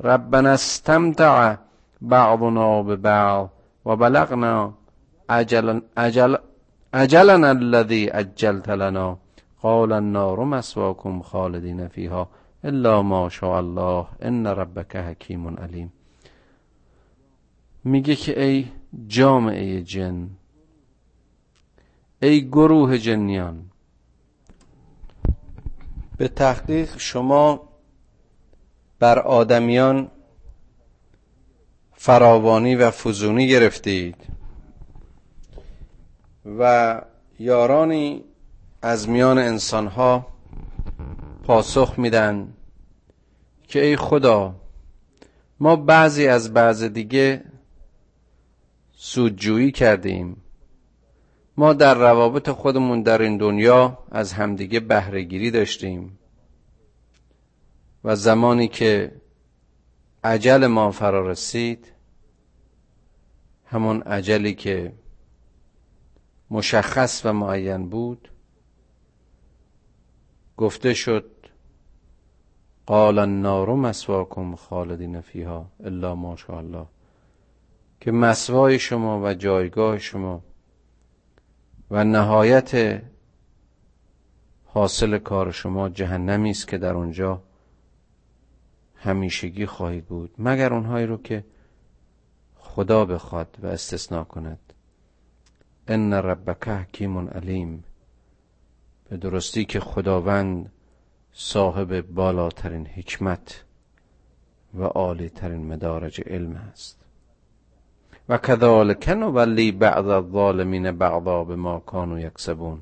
ربنا 0.00 0.52
استمتع 0.52 1.56
بعضنا 2.00 2.82
ببعض 2.82 3.50
و 3.84 3.96
بلغنا 3.96 4.72
أجل 5.30 5.82
أجل 5.98 6.38
أجلنا 6.94 7.50
الذي 7.50 8.10
أجلت 8.10 8.68
لنا. 8.70 9.16
قال 9.62 9.92
النار 9.92 10.44
مسواكم 10.44 11.22
خالدین 11.22 11.88
فيها 11.88 12.28
إلا 12.64 13.02
ما 13.02 13.28
شاء 13.28 13.60
الله 13.60 14.06
إن 14.22 14.46
ربک 14.46 14.96
حکیم 14.96 15.48
علیم 15.48 15.92
میگه 17.84 18.14
که 18.14 18.42
ای 18.42 18.66
جامعه 19.06 19.82
جن 19.82 20.28
ای 22.22 22.48
گروه 22.48 22.98
جنیان 22.98 23.64
به 26.18 26.28
تحقیق 26.28 26.98
شما 26.98 27.68
بر 28.98 29.18
آدمیان 29.18 30.10
فراوانی 31.94 32.74
و 32.74 32.90
فزونی 32.90 33.48
گرفتید. 33.48 34.16
و 36.58 37.02
یارانی 37.38 38.24
از 38.82 39.08
میان 39.08 39.38
انسانها 39.38 40.26
پاسخ 41.44 41.94
میدن 41.98 42.52
که 43.68 43.84
ای 43.84 43.96
خدا 43.96 44.54
ما 45.60 45.76
بعضی 45.76 46.28
از 46.28 46.52
بعض 46.54 46.82
دیگه 46.82 47.44
سودجویی 48.92 49.72
کردیم. 49.72 50.36
ما 51.58 51.72
در 51.72 51.94
روابط 51.94 52.50
خودمون 52.50 53.02
در 53.02 53.22
این 53.22 53.36
دنیا 53.36 53.98
از 54.10 54.32
همدیگه 54.32 54.80
بهرهگیری 54.80 55.50
داشتیم. 55.50 56.18
و 58.04 58.16
زمانی 58.16 58.68
که 58.68 59.12
عجل 60.24 60.66
ما 60.66 60.90
فرا 60.90 61.30
رسید 61.30 61.92
همون 63.66 64.02
عجلی 64.02 64.54
که 64.54 64.92
مشخص 66.50 67.22
و 67.24 67.32
معین 67.32 67.88
بود 67.88 68.28
گفته 70.56 70.94
شد 70.94 71.30
قال 72.86 73.18
النار 73.18 73.74
مسواکم 73.74 74.54
خالدین 74.54 75.20
فیها 75.20 75.66
الا 75.84 76.14
ما 76.14 76.36
الله 76.48 76.86
که 78.00 78.12
مسوای 78.12 78.78
شما 78.78 79.22
و 79.22 79.34
جایگاه 79.34 79.98
شما 79.98 80.47
و 81.90 82.04
نهایت 82.04 83.02
حاصل 84.64 85.18
کار 85.18 85.52
شما 85.52 85.88
جهنمی 85.88 86.50
است 86.50 86.68
که 86.68 86.78
در 86.78 86.94
اونجا 86.94 87.42
همیشگی 88.94 89.66
خواهید 89.66 90.06
بود. 90.06 90.34
مگر 90.38 90.74
اونهایی 90.74 91.06
رو 91.06 91.16
که 91.16 91.44
خدا 92.56 93.04
بخواد 93.04 93.58
و 93.62 93.66
استثناء 93.66 94.24
کند. 94.24 94.72
ان 95.88 96.12
ربک 96.12 96.68
حکیم 96.68 97.28
علیم. 97.28 97.84
به 99.08 99.16
درستی 99.16 99.64
که 99.64 99.80
خداوند 99.80 100.72
صاحب 101.32 102.00
بالاترین 102.00 102.86
حکمت 102.86 103.64
و 104.74 104.82
عالی 104.82 105.28
ترین 105.28 105.66
مدارج 105.66 106.20
علم 106.26 106.56
است. 106.56 106.97
و 108.28 108.38
کذالک 108.38 109.08
نولی 109.08 109.72
بعض 109.72 110.06
الظالمین 110.06 110.90
بعضا 110.92 111.44
به 111.44 111.56
ما 111.56 111.78
کانوا 111.78 112.20
یکسبون. 112.20 112.80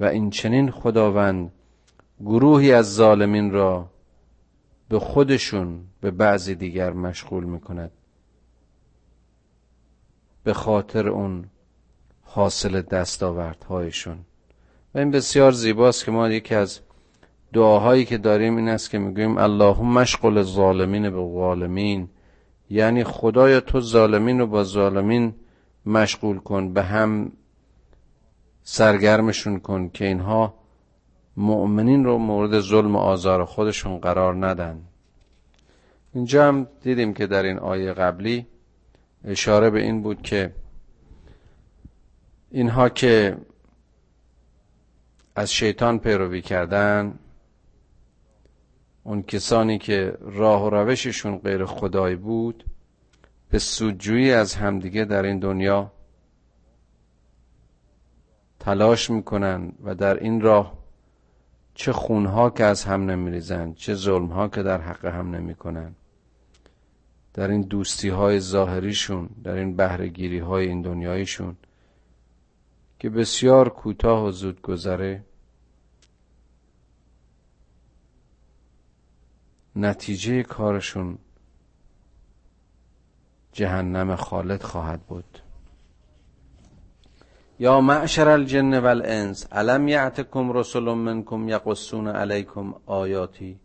و 0.00 0.04
این 0.04 0.30
چنین 0.30 0.70
خداوند 0.70 1.52
گروهی 2.20 2.72
از 2.72 2.94
ظالمین 2.94 3.50
را 3.50 3.88
به 4.88 4.98
خودشون 4.98 5.80
به 6.00 6.10
بعضی 6.10 6.54
دیگر 6.54 6.92
مشغول 6.92 7.44
می‌کند. 7.44 7.90
به 10.44 10.52
خاطر 10.52 11.08
اون 11.08 11.44
حاصل 12.22 12.82
دستاوردهایشون. 12.82 14.18
و 14.94 14.98
این 14.98 15.10
بسیار 15.10 15.52
زیباست 15.52 16.04
که 16.04 16.10
ما 16.10 16.28
یکی 16.28 16.54
از 16.54 16.80
دعاهایی 17.52 18.04
که 18.04 18.18
داریم 18.18 18.56
این 18.56 18.68
است 18.68 18.90
که 18.90 18.98
می‌گویم 18.98 19.38
اللهم 19.38 19.92
مشغل 19.92 20.38
الظالمین 20.38 21.10
به 21.10 21.28
ظالمین 21.34 22.08
یعنی 22.72 23.04
خدایا 23.04 23.60
تو 23.60 23.80
ظالمین 23.80 24.38
رو 24.38 24.46
با 24.46 24.64
ظالمین 24.64 25.34
مشغول 25.86 26.38
کن 26.38 26.72
به 26.72 26.82
هم 26.82 27.32
سرگرمشون 28.62 29.58
کن 29.60 29.88
که 29.88 30.04
اینها 30.06 30.54
مؤمنین 31.36 32.04
رو 32.04 32.18
مورد 32.18 32.60
ظلم 32.60 32.96
و 32.96 32.98
آزار 32.98 33.44
خودشون 33.44 33.98
قرار 33.98 34.46
ندن. 34.46 34.80
اینجا 36.14 36.48
هم 36.48 36.66
دیدیم 36.82 37.14
که 37.14 37.26
در 37.26 37.42
این 37.42 37.58
آیه 37.58 37.92
قبلی 37.92 38.46
اشاره 39.24 39.70
به 39.70 39.82
این 39.82 40.02
بود 40.02 40.22
که 40.22 40.54
اینها 42.50 42.88
که 42.88 43.36
از 45.36 45.52
شیطان 45.52 45.98
پیروی 45.98 46.42
کردن 46.42 47.18
اون 49.04 49.22
کسانی 49.22 49.78
که 49.78 50.18
راه 50.20 50.66
و 50.66 50.70
روششون 50.70 51.38
غیر 51.38 51.64
خدای 51.64 52.16
بود 52.16 52.64
به 53.50 53.58
سودجویی 53.58 54.32
از 54.32 54.54
همدیگه 54.54 55.04
در 55.04 55.22
این 55.22 55.38
دنیا 55.38 55.92
تلاش 58.60 59.10
می‌کنن 59.10 59.72
و 59.84 59.94
در 59.94 60.18
این 60.18 60.40
راه 60.40 60.78
چه 61.74 61.92
خونها 61.92 62.50
که 62.50 62.64
از 62.64 62.84
هم 62.84 63.10
نمیریزن 63.10 63.72
چه 63.72 63.94
ظلمها 63.94 64.48
که 64.48 64.62
در 64.62 64.80
حق 64.80 65.04
هم 65.04 65.34
نمی‌کنن. 65.34 65.94
در 67.34 67.50
این 67.50 67.60
دوستی 67.60 68.08
های 68.08 68.40
ظاهریشون 68.40 69.28
در 69.44 69.54
این 69.54 69.76
بهرهگیری 69.76 70.38
های 70.38 70.68
این 70.68 70.82
دنیایشون 70.82 71.56
که 72.98 73.10
بسیار 73.10 73.68
کوتاه 73.68 74.24
و 74.24 74.30
زود 74.30 74.62
گذره 74.62 75.24
نتیجه 79.76 80.42
کارشون 80.42 81.18
جهنم 83.52 84.16
خالد 84.16 84.62
خواهد 84.62 85.00
بود. 85.00 85.38
یا 87.58 87.80
معشر 87.80 88.28
الجن 88.28 88.78
والانس 88.78 89.46
الم 89.52 89.88
یعتکم 89.88 90.52
رسل 90.52 90.80
منکم 90.80 91.48
یقصون 91.48 92.08
علیکم 92.08 92.74
آیاتی 92.86 93.60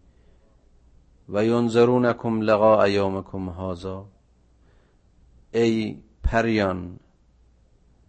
و 1.29 1.45
ینظرونکم 1.45 2.41
لقاء 2.41 2.87
یومکم 2.87 3.49
هذا. 3.49 4.05
ای 5.51 5.97
پریان 6.23 6.99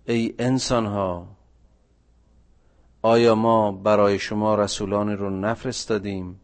ای 0.07 0.35
انسان 0.39 0.87
ها 0.87 1.27
آیا 3.03 3.35
ما 3.35 3.73
برای 3.73 4.19
شما 4.19 4.55
رسولانی 4.55 5.15
رو 5.15 5.31
نفرستادیم؟ 5.31 6.41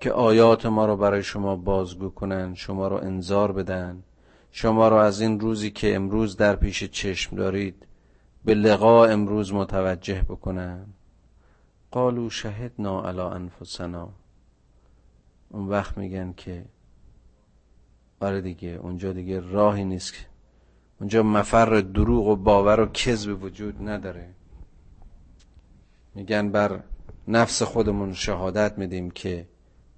که 0.00 0.12
آیات 0.12 0.66
ما 0.66 0.86
رو 0.86 0.96
برای 0.96 1.22
شما 1.22 1.56
بازگو 1.56 2.08
کنن 2.08 2.54
شما 2.54 2.88
رو 2.88 2.96
انذار 2.96 3.52
بدن. 3.52 4.02
شما 4.50 4.88
رو 4.88 4.96
از 4.96 5.20
این 5.20 5.40
روزی 5.40 5.70
که 5.70 5.94
امروز 5.94 6.36
در 6.36 6.56
پیش 6.56 6.84
چشم 6.84 7.36
دارید 7.36 7.86
به 8.44 8.54
لقا 8.54 9.04
امروز 9.04 9.52
متوجه 9.52 10.22
بکنن. 10.22 10.86
قالو 11.90 12.30
شهدنا 12.30 13.08
علی 13.08 13.20
انفسنا. 13.20 14.08
اون 15.50 15.68
وقت 15.68 15.98
میگن 15.98 16.34
که 16.36 16.64
آره 18.20 18.40
دیگه 18.40 18.68
اونجا 18.68 19.12
دیگه 19.12 19.40
راهی 19.40 19.84
نیست 19.84 20.14
اونجا 21.00 21.22
مفر 21.22 21.80
دروغ 21.80 22.26
و 22.26 22.36
باور 22.36 22.80
و 22.80 22.86
کذب 22.86 23.42
وجود 23.42 23.88
نداره. 23.88 24.28
میگن 26.14 26.50
بر 26.50 26.80
نفس 27.28 27.62
خودمون 27.62 28.12
شهادت 28.12 28.78
میدیم 28.78 29.10
که 29.10 29.48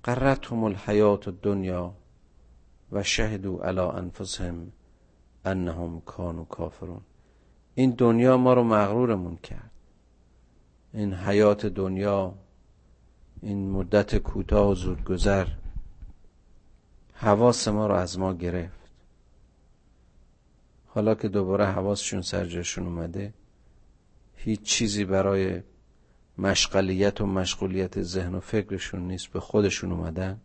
قرتهم 0.07 0.65
الحیات 0.65 1.29
الدنیا 1.29 1.95
و 2.93 3.03
شهدو 3.03 3.57
علی 3.57 3.81
انفسهم 3.81 4.73
انهم 5.45 6.01
کانو 6.01 6.45
کافرون. 6.45 7.01
این 7.75 7.91
دنیا 7.91 8.37
ما 8.37 8.55
رو 8.55 8.65
مغرورمون 8.65 9.37
کرد. 9.37 9.71
این 10.93 11.15
حیات 11.15 11.67
دنیا 11.67 12.35
این 13.43 13.71
مدت 13.71 14.17
کوتاه 14.17 14.71
و 14.71 14.75
زودگذر 14.75 15.47
حواس 17.13 17.69
ما 17.69 17.87
رو 17.87 17.95
از 17.95 18.19
ما 18.19 18.35
گرفت. 18.35 18.91
حالا 20.87 21.15
که 21.15 21.29
دوباره 21.29 21.67
حواسشون 21.67 22.23
سرجاشون 22.23 22.87
اومده 22.87 23.35
هیچ 24.35 24.63
چیزی 24.63 25.05
برای 25.05 25.63
مشغلیت 26.39 27.21
و 27.21 27.27
مشغولیت 27.27 28.03
ذهن 28.03 28.35
و 28.35 28.41
فکرشون 28.41 29.01
نیست 29.01 29.27
به 29.29 29.41
خودشون 29.41 29.93
اومدن. 29.93 30.41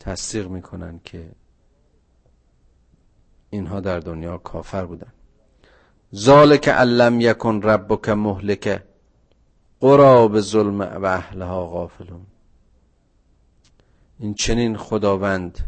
تصدیق 0.00 0.48
می‌کنن 0.48 1.00
که 1.04 1.32
اینها 3.50 3.80
در 3.80 4.00
دنیا 4.00 4.38
کافر 4.38 4.84
بودن. 4.86 5.12
ذالک 6.14 6.68
علم 6.68 7.20
یکن 7.20 7.62
ربک 7.62 8.08
مهلک 8.08 8.82
قرا 9.80 10.28
به 10.28 10.40
ظلم 10.40 10.80
و 10.80 11.04
اهلها 11.04 11.66
غافلون. 11.66 12.26
این 14.18 14.34
چنین 14.34 14.76
خداوند 14.76 15.58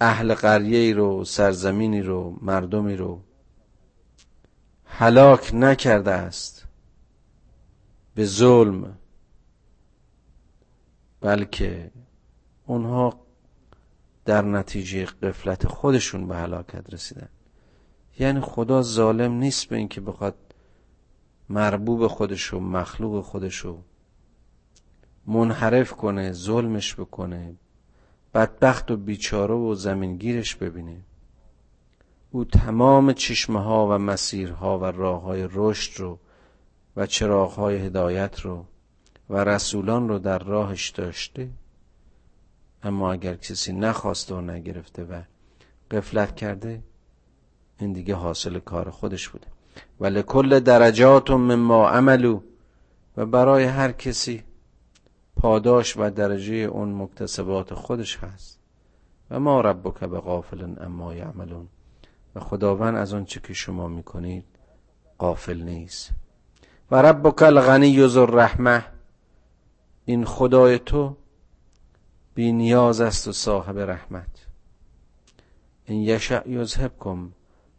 اهل 0.00 0.34
قریه 0.34 0.94
رو 0.94 1.24
سرزمینی 1.24 2.02
رو 2.02 2.38
مردمی 2.40 2.96
رو 2.96 3.20
هلاک 4.98 5.50
نکرده 5.54 6.10
است. 6.10 6.66
به 8.14 8.24
ظلم. 8.24 8.98
بلکه 11.20 11.90
اونها 12.66 13.20
در 14.24 14.42
نتیجه 14.42 15.04
قفلت 15.04 15.66
خودشون 15.66 16.28
به 16.28 16.36
هلاکت 16.36 16.94
رسیدن. 16.94 17.28
یعنی 18.18 18.40
خدا 18.40 18.82
ظالم 18.82 19.32
نیست 19.32 19.66
به 19.66 19.76
اینکه 19.76 20.00
بخواد 20.00 20.34
مربوب 21.48 22.06
خودشو 22.06 22.60
مخلوق 22.60 23.24
خودشو 23.24 23.82
منحرف 25.26 25.92
کنه 25.92 26.32
ظلمش 26.32 26.94
بکنه 26.94 27.54
بدبخت 28.34 28.90
و 28.90 28.96
بیچاره 28.96 29.54
و 29.54 29.74
زمینگیرش 29.74 30.56
ببینه. 30.56 31.00
او 32.34 32.44
تمام 32.44 33.12
چشمه 33.12 33.62
ها 33.62 33.86
و 33.86 33.98
مسیرها 33.98 34.78
و 34.78 34.84
راه 34.84 35.22
های 35.22 35.48
رشد 35.52 36.00
رو 36.00 36.18
و 36.96 37.06
چراغ 37.06 37.52
های 37.52 37.76
هدایت 37.76 38.40
رو 38.40 38.64
و 39.30 39.44
رسولان 39.44 40.08
رو 40.08 40.18
در 40.18 40.38
راهش 40.38 40.88
داشته. 40.88 41.50
اما 42.82 43.12
اگر 43.12 43.34
کسی 43.34 43.72
نخواسته 43.72 44.34
و 44.34 44.40
نگرفته 44.40 45.04
و 45.04 45.22
قفلت 45.90 46.36
کرده 46.36 46.82
این 47.78 47.92
دیگه 47.92 48.14
حاصل 48.14 48.58
کار 48.58 48.90
خودش 48.90 49.28
بوده. 49.28 49.46
و 50.00 50.06
لکل 50.06 50.60
درجات 50.60 51.30
مما 51.30 51.88
عملو 51.88 52.40
و 53.16 53.26
برای 53.26 53.64
هر 53.64 53.92
کسی 53.92 54.42
پاداش 55.36 55.96
و 55.96 56.10
درجه 56.10 56.54
اون 56.54 56.94
مکتسبات 56.94 57.74
خودش 57.74 58.16
هست. 58.16 58.60
و 59.30 59.40
ما 59.40 59.60
ربک 59.60 60.00
به 60.00 60.20
غافل 60.20 60.74
اما 60.80 61.14
یعملون. 61.14 61.68
و 62.34 62.40
خداوند 62.40 62.96
از 62.96 63.14
آنچه 63.14 63.40
که 63.40 63.54
شما 63.54 63.88
می‌کنید 63.88 64.44
غافل 65.18 65.62
نیست. 65.62 66.10
و 66.90 67.02
ربک 67.02 67.42
الغنی 67.42 68.06
ذو 68.06 68.20
الرحمه 68.20 68.84
این 70.04 70.24
خدای 70.24 70.78
تو 70.78 71.16
بی 72.34 72.52
نیاز 72.52 73.00
است 73.00 73.28
و 73.28 73.32
صاحب 73.32 73.78
رحمت. 73.78 74.46
این 75.84 76.02
یشع 76.02 76.48
یذهبکم 76.48 77.32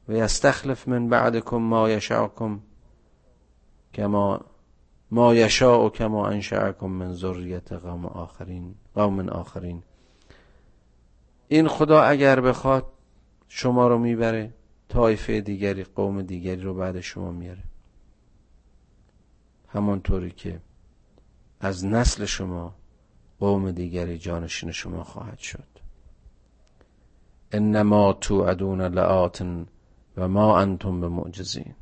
و 0.08 0.14
یستخلف 0.14 0.88
من 0.88 1.10
بعدکم 1.10 1.58
ما 1.58 1.90
یشعکم 1.90 2.60
کما 3.94 4.42
ما 5.12 5.36
یشاء 5.36 5.86
و 5.86 5.90
کما 5.90 6.28
انشعکم 6.28 6.88
من 6.88 7.14
ذریت 7.14 7.74
قوم 7.74 8.06
آخرین 8.06 8.76
قوم 8.96 9.30
آخرین. 9.30 9.84
این 11.48 11.68
خدا 11.68 12.02
اگر 12.02 12.42
بخواد 12.42 12.93
شما 13.56 13.88
رو 13.88 13.98
می‌بره 13.98 14.54
طایفه 14.90 15.42
دیگری 15.42 15.84
قوم 15.84 16.22
دیگری 16.22 16.62
رو 16.62 16.74
بعد 16.74 17.00
شما 17.00 17.32
میاره. 17.32 17.64
همانطوری 19.68 20.32
که 20.32 20.62
از 21.60 21.86
نسل 21.86 22.26
شما 22.26 22.76
قوم 23.40 23.72
دیگری 23.72 24.18
جانشین 24.18 24.72
شما 24.72 25.04
خواهد 25.04 25.40
شد. 25.40 25.68
انما 27.52 28.14
توعدون 28.14 28.82
لآت 28.82 29.42
و 30.18 30.28
ما 30.28 30.60
انتم 30.60 31.02
به 31.02 31.08
معجزین 31.08 31.76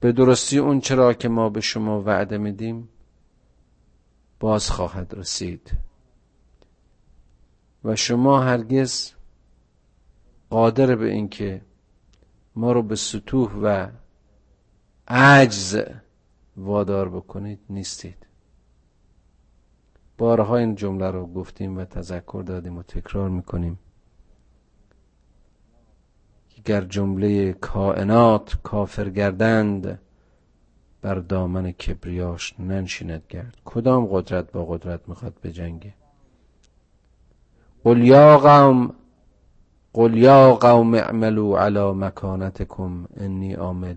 به 0.00 0.12
درستی 0.12 0.58
اون 0.58 0.80
چرا 0.80 1.12
که 1.12 1.28
ما 1.28 1.48
به 1.48 1.60
شما 1.60 2.02
وعده 2.02 2.38
میدیم 2.38 2.88
باز 4.40 4.70
خواهد 4.70 5.14
رسید. 5.14 5.72
و 7.84 7.96
شما 7.96 8.40
هرگز 8.40 9.12
قادر 10.50 10.96
به 10.96 11.10
اینکه 11.10 11.62
ما 12.56 12.72
رو 12.72 12.82
به 12.82 12.96
سطوح 12.96 13.52
و 13.52 13.88
عجز 15.08 15.82
وادار 16.56 17.08
بکنید 17.08 17.60
نیستید. 17.70 18.26
بارها 20.18 20.56
این 20.56 20.74
جمله 20.74 21.10
رو 21.10 21.26
گفتیم 21.26 21.78
و 21.78 21.84
تذکر 21.84 22.42
دادیم 22.46 22.78
و 22.78 22.82
تکرار 22.82 23.28
می‌کنیم. 23.28 23.78
گر 26.64 26.80
جمله 26.80 27.52
کائنات 27.52 28.62
کافر 28.62 29.10
گردند 29.10 29.98
بر 31.02 31.14
دامن 31.14 31.72
کبریاش 31.72 32.54
ننشیند 32.60 33.22
گرد. 33.28 33.56
کدام 33.64 34.06
قدرت 34.06 34.52
با 34.52 34.64
قدرت 34.64 35.08
می‌خواد 35.08 35.34
بجنگه؟ 35.42 35.94
قل 37.84 38.04
یا 38.04 38.38
قوم 38.38 38.94
قل 39.92 40.16
یا 40.16 40.54
قوم 40.54 40.94
اعملوا 40.94 41.60
علی 41.60 41.92
مکانتکم 41.92 43.04
انی 43.16 43.54
عامل. 43.54 43.96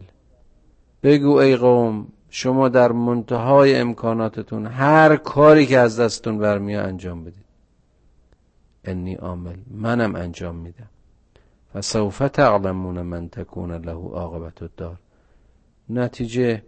بگو 1.03 1.35
ای 1.37 1.55
قوم 1.55 2.07
شما 2.29 2.69
در 2.69 2.91
منتهای 2.91 3.75
امکاناتتون 3.75 4.65
هر 4.65 5.15
کاری 5.15 5.65
که 5.65 5.77
از 5.77 5.99
دستتون 5.99 6.37
برمیاد 6.37 6.85
انجام 6.85 7.23
بدید. 7.23 7.45
انی 8.83 9.15
عامل 9.15 9.55
منم 9.71 10.15
انجام 10.15 10.55
میدم. 10.55 10.89
فسوف 11.73 12.19
تعلمون 12.19 13.01
من 13.01 13.29
تکون 13.29 13.71
له 13.71 13.91
عاقبت 13.91 14.61
الدار. 14.61 14.97
نتیجه 15.89 16.63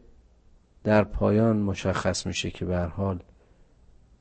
در 0.84 1.04
پایان 1.04 1.58
مشخص 1.58 2.26
میشه 2.26 2.52
که 2.52 2.66
به 2.66 2.80
حال 2.80 3.20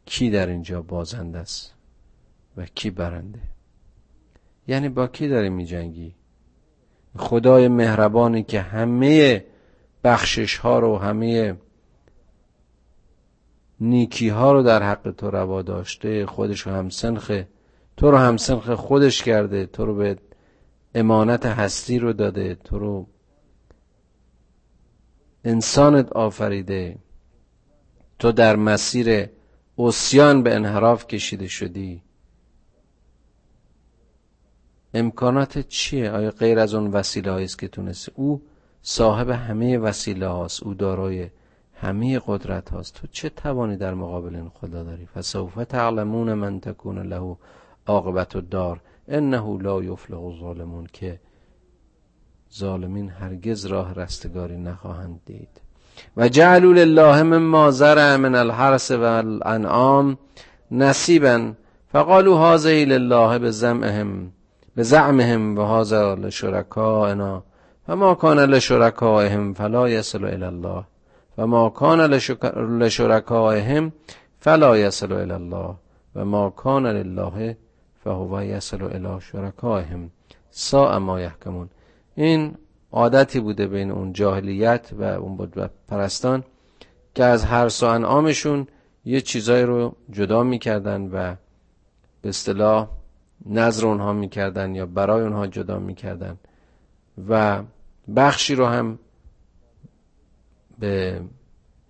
کی 0.07 0.31
در 0.31 0.47
اینجا 0.47 0.83
بازنده 0.83 1.39
است. 1.39 1.78
و 2.59 2.67
کی 2.75 2.91
برنده؟ 2.91 3.41
یعنی 4.69 4.89
با 4.89 5.07
کی 5.07 5.29
داری 5.29 5.49
میجنگی؟ 5.49 6.15
خدای 7.17 7.69
مهربانی 7.69 8.43
که 8.43 8.61
همه 8.61 9.45
بخشش 10.05 10.57
ها 10.57 10.79
رو 10.79 10.99
همه 10.99 11.57
نیکی 13.81 14.29
ها 14.29 14.53
رو 14.53 14.63
در 14.63 14.83
حق 14.83 15.11
تو 15.11 15.31
روا 15.31 15.63
داشته 15.63 16.27
خودش 16.27 16.61
رو 16.61 16.73
همسنخ 16.73 17.43
تو 17.97 18.11
رو 18.11 18.17
همسنخ 18.19 18.71
خودش 18.71 19.23
کرده 19.23 19.67
تو 19.67 19.87
رو 19.87 19.95
به 19.95 20.19
امانت 20.95 21.47
هستی 21.47 21.99
رو 21.99 22.13
داده 22.13 22.55
تو 22.55 22.79
رو 22.79 23.07
انسانت 25.45 26.13
آفریده 26.13 26.99
تو 28.19 28.33
در 28.33 28.57
مسیر 28.57 29.29
اوسیان 29.77 30.43
به 30.43 30.55
انحراف 30.55 31.07
کشیده 31.07 31.49
شدی. 31.49 32.03
امکانات 34.95 35.59
چیه؟ 35.59 36.11
آیا 36.11 36.31
غیر 36.31 36.59
از 36.59 36.75
اون 36.75 36.91
وسیله 36.91 37.33
است 37.33 37.59
که 37.59 37.69
تونسته 37.69 38.13
او 38.15 38.43
صاحب 38.83 39.31
همه 39.31 39.79
وسیله 39.79 40.27
هاست 40.27 40.63
او 40.63 40.75
دارای 40.75 41.31
همه 41.75 42.21
قدرت 42.27 42.71
هاست 42.71 42.95
تو 42.95 43.07
چه 43.07 43.29
توانی 43.29 43.77
در 43.77 43.95
مقابل 43.95 44.37
این 44.37 44.49
خدا 44.49 44.83
داری؟ 44.83 45.07
فسوف 45.07 45.55
تعلمون 45.55 46.35
من 46.35 46.61
تکون 46.61 46.99
له 46.99 47.37
عاقبت 47.87 48.37
الدار. 48.37 48.81
انه 49.09 49.59
لا 49.63 49.83
یفلح 49.83 50.21
الظالمون. 50.21 50.87
که 50.93 51.21
ظالمین 52.55 53.09
هرگز 53.11 53.67
راه 53.67 53.95
رستگاری 53.95 54.57
نخواهند 54.57 55.21
دید. 55.27 55.61
و 56.17 56.29
جعلوا 56.29 56.73
لله 56.73 57.23
مما 57.23 57.71
زرع 57.71 58.17
من 58.17 58.35
الحرس 58.35 58.91
و 58.91 59.03
الانعام 59.03 60.19
نصیبا. 60.71 61.53
فقالوا 61.93 62.55
هذه 62.55 62.85
لله 62.85 63.39
بزعمهم 64.79 65.55
بزعمهم 65.55 65.59
و 65.59 65.79
هذا 65.79 66.15
لشرکائنا 66.15 67.43
فما 67.87 68.15
کان 68.15 68.39
لشرکائهم 68.39 69.53
فلا 69.55 69.89
یصل 69.89 70.25
الى 70.25 70.45
الله 70.45 70.85
و 71.39 71.47
ما 71.47 71.71
کان 71.71 72.01
لشرکائهم 72.81 73.93
فلا 74.41 74.77
یصل 74.79 75.13
الى 75.13 75.33
الله 75.33 75.75
و 76.15 76.25
ما 76.25 76.51
کان 76.51 76.87
لله 76.87 77.57
فهو 78.05 78.43
یصل 78.43 78.83
الى 78.83 79.21
شرکائهم 79.21 80.11
ساء 80.51 80.99
ما 80.99 81.21
یحکمون. 81.21 81.69
این 82.15 82.55
عادتی 82.93 83.41
بوده 83.41 83.67
بین 83.67 83.91
اون 83.91 84.13
جاهلیت 84.13 84.91
و 84.93 85.03
اون 85.03 85.37
بود 85.37 85.71
پرستان 85.89 86.45
که 87.15 87.25
از 87.25 87.45
هر 87.45 87.69
سو 87.69 87.87
انعامشون 87.87 88.67
یه 89.05 89.21
چیزایی 89.21 89.65
رو 89.65 89.95
جدا 90.11 90.43
می‌کردن 90.43 91.03
و 91.03 91.35
به 92.23 92.29
اصطلاح 92.29 92.98
نظر 93.49 93.87
اونها 93.87 94.13
می‌کردن 94.13 94.75
یا 94.75 94.87
برای 94.87 95.23
اونها 95.23 95.47
جدا 95.47 95.79
می‌کردن 95.79 96.39
و 97.29 97.63
بخشی 98.17 98.55
رو 98.55 98.67
هم 98.67 98.99
به 100.79 101.23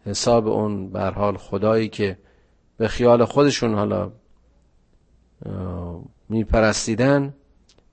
حساب 0.04 0.48
اون 0.48 0.90
بر 0.90 1.10
حال 1.10 1.36
خدایی 1.36 1.88
که 1.88 2.18
به 2.76 2.88
خیال 2.88 3.24
خودشون 3.24 3.74
حالا 3.74 4.12
میپرستیدن 6.28 7.34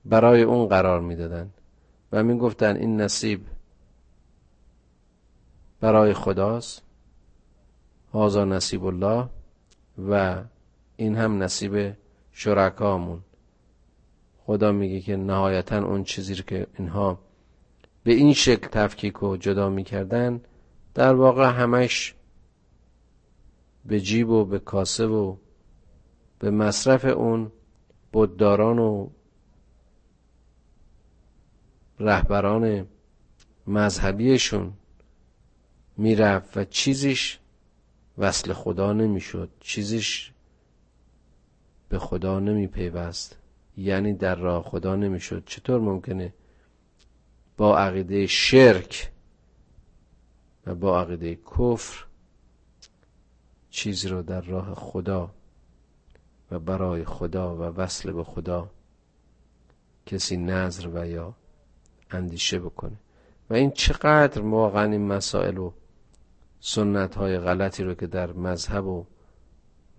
برای 0.05 0.41
اون 0.41 0.67
قرار 0.67 1.01
می‌دادن 1.01 1.49
و 2.11 2.23
می‌گفتن 2.23 2.75
این 2.75 3.01
نصیب 3.01 3.45
برای 5.79 6.13
خداست 6.13 6.81
هازا 8.13 8.45
نصیب 8.45 8.85
الله 8.85 9.29
و 10.09 10.43
این 10.97 11.15
هم 11.15 11.43
نصیب 11.43 11.93
شرکامون 12.31 13.21
خدا 14.45 14.71
میگه 14.71 15.01
که 15.01 15.15
نهایتا 15.15 15.85
اون 15.85 16.03
چیزی 16.03 16.35
که 16.35 16.67
اینها 16.77 17.19
به 18.03 18.13
این 18.13 18.33
شکل 18.33 18.67
تفکیک 18.67 19.23
و 19.23 19.37
جدا 19.37 19.69
می‌کردن 19.69 20.41
در 20.93 21.13
واقع 21.13 21.49
همش 21.49 22.15
به 23.85 24.01
جیب 24.01 24.29
و 24.29 24.45
به 24.45 24.59
کاسه 24.59 25.05
و 25.05 25.35
به 26.39 26.51
مصرف 26.51 27.05
اون 27.05 27.51
بدداران 28.13 28.79
و 28.79 29.09
رهبران 31.99 32.87
مذهبیشون 33.67 34.73
می‌رفت 35.97 36.57
و 36.57 36.63
چیزیش 36.63 37.39
وصل 38.17 38.53
خدا 38.53 38.93
نمی‌شد 38.93 39.49
چیزیش 39.59 40.31
به 41.89 41.99
خدا 41.99 42.39
نمیپیوست. 42.39 43.37
یعنی 43.77 44.13
در 44.13 44.35
راه 44.35 44.63
خدا 44.63 44.95
نمی‌شد. 44.95 45.43
چطور 45.45 45.79
ممکنه 45.79 46.33
با 47.57 47.77
عقیده 47.77 48.27
شرک 48.27 49.11
و 50.65 50.75
با 50.75 51.01
عقیده 51.01 51.35
کفر 51.35 52.05
چیزی 53.69 54.07
رو 54.09 54.21
در 54.21 54.41
راه 54.41 54.73
خدا 54.73 55.31
و 56.51 56.59
برای 56.59 57.05
خدا 57.05 57.55
و 57.55 57.61
وصل 57.61 58.11
به 58.11 58.23
خدا 58.23 58.69
کسی 60.05 60.37
نظر 60.37 60.87
و 60.87 61.07
یا 61.07 61.33
اندیشه 62.11 62.59
بکنه؟ 62.59 62.97
و 63.49 63.53
این 63.53 63.71
چقدر 63.71 64.41
واقعا 64.41 64.91
این 64.91 65.07
مسائل 65.07 65.57
و 65.57 65.71
سنت 66.59 67.15
های 67.15 67.39
غلطی 67.39 67.83
رو 67.83 67.93
که 67.93 68.07
در 68.07 68.31
مذهب 68.31 68.85
و 68.85 69.05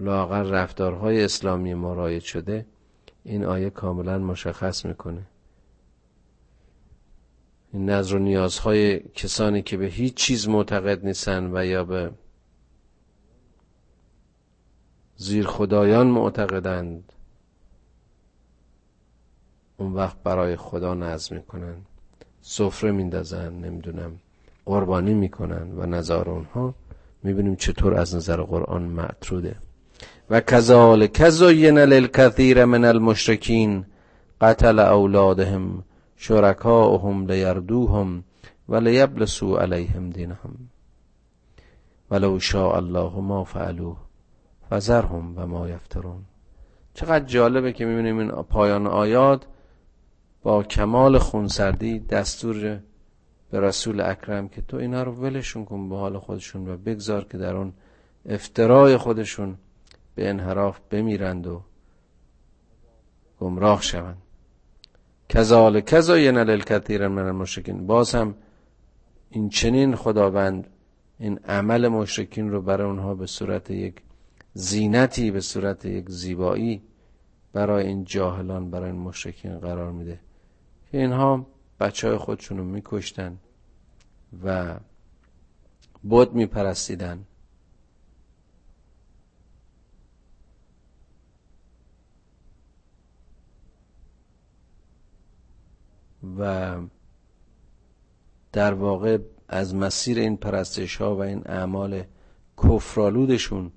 لاغر 0.01 0.43
رفتارهای 0.43 1.25
اسلامی 1.25 1.75
ما 1.75 1.95
رایج 1.95 2.23
شده 2.23 2.67
این 3.27 3.45
آیه 3.45 3.71
کاملا 3.71 4.19
مشخص 4.19 4.85
می‌کنه. 4.85 5.23
این 7.73 7.91
نظر 7.91 8.17
و 8.17 8.19
نیازهای 8.19 8.99
کسانی 8.99 9.62
که 9.62 9.77
به 9.77 9.87
هیچ 9.87 10.15
چیز 10.15 10.49
معتقد 10.49 11.07
نیستن 11.07 11.51
و 11.57 11.67
یا 11.67 11.85
به 11.85 12.11
زیر 15.17 15.47
خدایان 15.47 16.07
معتقدند 16.07 17.12
اون 19.77 19.93
وقت 19.93 20.23
برای 20.23 20.57
خدا 20.57 20.95
نظر 20.95 21.37
می‌کنن 21.37 21.75
سفره 22.41 22.91
میندازن 22.91 23.53
نمی‌دونم 23.53 24.19
قربانی 24.65 25.15
می‌کنن 25.15 25.73
و 25.73 25.87
نظار 25.87 26.31
اونها. 26.31 26.75
می‌بینیم 27.23 27.57
چطور 27.57 27.95
از 27.95 28.15
نظر 28.15 28.43
قرآن 28.43 28.83
معتروده. 28.83 29.57
و 30.31 30.41
کذالک 30.41 31.29
زین 31.29 31.79
للکثیر 31.79 32.65
من 32.65 32.85
المشرکین 32.85 33.85
قتل 34.41 34.79
اولادهم 34.79 35.85
شرکاؤهم 36.17 37.27
لیردوهم 37.27 38.25
و 38.69 38.77
لیبلسو 38.77 39.57
علیهم 39.57 40.11
دینهم. 40.11 40.71
ولو 42.11 42.39
شاء 42.39 42.77
الله 42.77 43.21
ما 43.21 43.45
فعلوه 43.45 43.97
فذرهم 44.71 45.39
و 45.39 45.47
ما 45.47 45.69
یفترون. 45.69 46.25
چقدر 46.95 47.25
جالبه 47.25 47.73
که 47.73 47.85
می‌بینیم 47.85 48.19
این 48.19 48.31
پایان 48.31 48.87
آیات 48.87 49.47
با 50.43 50.62
کمال 50.62 51.19
خونسردی 51.19 51.99
دستور 51.99 52.81
به 53.51 53.61
رسول 53.61 54.01
اکرم 54.01 54.49
که 54.49 54.62
تو 54.62 54.77
اینا 54.77 55.03
رو 55.03 55.12
ولشون 55.12 55.65
کن 55.65 55.89
به 55.89 55.97
حال 55.97 56.19
خودشون 56.19 56.69
و 56.69 56.77
بگذار 56.77 57.25
که 57.25 57.39
در 57.39 57.57
اون 57.57 57.73
افترای 58.29 58.97
خودشون 58.97 59.59
به 60.17 60.29
انحراف 60.29 60.81
بمیرند 60.91 61.47
و 61.47 61.63
گمراه 63.41 63.83
شوند. 63.83 64.23
کذال 65.29 65.81
کذا 65.81 66.19
ینل 66.19 66.61
کثیر 66.61 67.09
من 67.09 67.27
المشرکین. 67.27 67.87
باز 67.87 68.15
هم 68.15 68.35
این 69.31 69.49
چنین 69.49 69.97
خداوند 69.97 70.67
این 71.19 71.39
عمل 71.39 71.89
مشرکین 71.89 72.51
رو 72.51 72.63
برای 72.63 72.87
اونها 72.87 73.15
به 73.15 73.27
صورت 73.27 73.71
یک 73.71 73.95
زینتی 74.55 75.31
به 75.31 75.41
صورت 75.41 75.85
یک 75.85 76.11
زیبایی 76.11 76.83
برای 77.53 77.87
این 77.87 78.05
جاهلان 78.05 78.71
برای 78.71 78.91
این 78.91 79.01
مشرکین 79.01 79.59
قرار 79.59 79.93
میده 79.93 80.21
که 80.91 80.99
اینها 80.99 81.47
بچه 81.81 82.09
های 82.09 82.17
خودشون 82.17 82.59
رو 82.59 82.65
میکشتن 82.65 83.39
و 84.45 84.77
بود 86.03 86.35
میپرستیدن. 86.35 87.25
و 96.39 96.77
در 98.53 98.75
واقع 98.75 99.19
از 99.49 99.75
مسیر 99.75 100.19
این 100.19 100.37
پرستش 100.37 100.97
ها 100.97 101.17
و 101.17 101.23
این 101.23 101.43
اعمال 101.47 102.03
کفرالودشون 102.59 103.73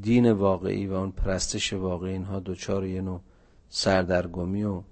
دین 0.00 0.32
واقعی 0.32 0.86
و 0.86 0.92
اون 0.92 1.10
پرستش 1.10 1.72
واقعی 1.72 2.12
اینها 2.12 2.40
دوچار 2.40 2.86
یه 2.86 3.00
نوع 3.00 3.20
سردرگمی 3.68 4.64
و 4.64 4.82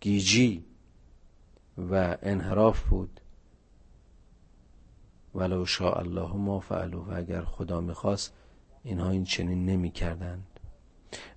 گیجی 0.00 0.64
و 1.90 2.16
انحراف 2.22 2.82
بود. 2.88 3.20
ولو 5.34 5.66
شاء 5.66 5.98
الله 5.98 6.32
ما 6.32 6.60
فعلو 6.60 7.04
و 7.04 7.16
اگر 7.16 7.42
خدا 7.42 7.80
می‌خواست 7.80 8.32
اینها 8.82 9.10
این 9.10 9.24
چنین 9.24 9.66
نمی 9.66 9.90
کردند 9.90 10.46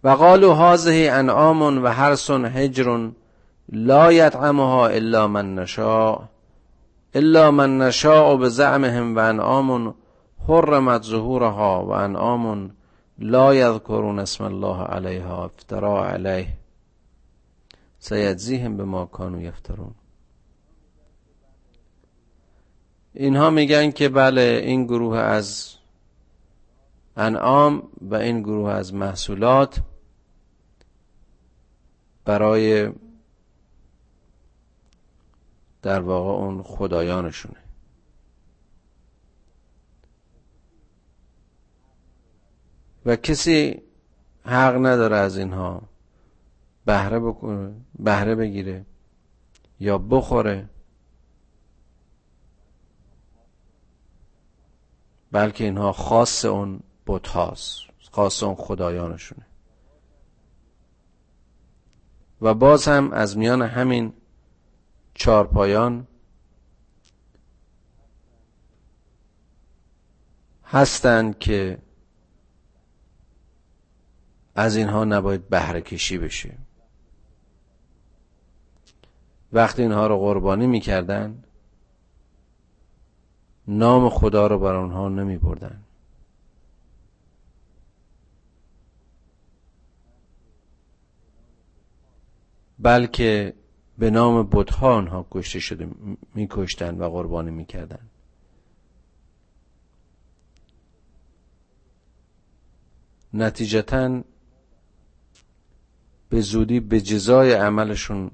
و 0.03 0.09
قالوا 0.09 0.55
هذه 0.55 1.09
انعام 1.11 1.83
و 1.83 1.87
حرس 1.87 2.29
هجر 2.29 3.09
لا 3.73 4.11
یطعمها 4.11 4.87
الا 4.87 5.27
من 5.27 5.55
نشاء 5.55 6.21
الا 7.15 7.51
من 7.51 7.77
نشاء 7.77 8.35
بزعمهم 8.35 9.15
و 9.15 9.19
انعام 9.19 9.95
حرمت 10.47 11.03
ظهورها 11.03 11.85
و 11.85 11.91
انعام 11.91 12.71
لا 13.19 13.55
یذکرون 13.55 14.19
اسم 14.19 14.43
الله 14.43 14.83
علیها 14.83 15.45
افترا 15.45 16.07
علیه. 16.09 16.47
سیجزیهم 17.99 18.77
به 18.77 18.83
ما 18.83 19.05
کانو 19.05 19.41
یفترون. 19.41 19.95
اینها 23.13 23.49
میگن 23.49 23.91
که 23.91 24.09
بله 24.09 24.61
این 24.63 24.85
گروه 24.85 25.17
از 25.17 25.75
انعام 27.17 27.83
و 28.01 28.15
این 28.15 28.41
گروه 28.41 28.71
از 28.71 28.93
محصولات 28.93 29.81
برای 32.25 32.91
در 35.83 36.01
واقع 36.01 36.29
اون 36.29 36.63
خدایانشونه. 36.63 37.59
و 43.05 43.15
کسی 43.15 43.81
حق 44.45 44.75
نداره 44.75 45.15
از 45.15 45.37
اینها 45.37 45.81
بهره 46.85 47.19
بکنه 47.19 47.73
بهره 47.99 48.35
بگیره 48.35 48.85
یا 49.79 49.97
بخوره 49.97 50.69
بلکه 55.31 55.63
اینها 55.63 55.91
خاص 55.91 56.45
اون 56.45 56.79
بت 57.07 57.27
خاص 58.11 58.43
اون 58.43 58.55
خدایانشونه. 58.55 59.45
و 62.41 62.53
باز 62.53 62.87
هم 62.87 63.11
از 63.11 63.37
میان 63.37 63.61
همین 63.61 64.13
چارپایان 65.13 66.07
هستند 70.65 71.39
که 71.39 71.77
از 74.55 74.75
اینها 74.75 75.05
نباید 75.05 75.49
بهره 75.49 75.81
کشی 75.81 76.17
بشه. 76.17 76.57
وقتی 79.53 79.81
اینها 79.81 80.07
رو 80.07 80.19
قربانی 80.19 80.67
می‌کردن 80.67 81.43
نام 83.67 84.09
خدا 84.09 84.47
رو 84.47 84.59
بر 84.59 84.75
آنها 84.75 85.09
نمی 85.09 85.37
بردن 85.37 85.83
بلکه 92.79 93.53
به 93.97 94.09
نام 94.09 94.49
بتها 94.51 94.95
آنها 94.95 95.25
کشته 95.31 95.59
شده 95.59 95.87
میکشتند 96.35 97.01
و 97.01 97.09
قربانی 97.09 97.51
می‌کردند. 97.51 98.09
نتیجتا 103.33 104.21
به 106.29 106.41
زودی 106.41 106.79
به 106.79 107.01
جزای 107.01 107.53
عملشون 107.53 108.31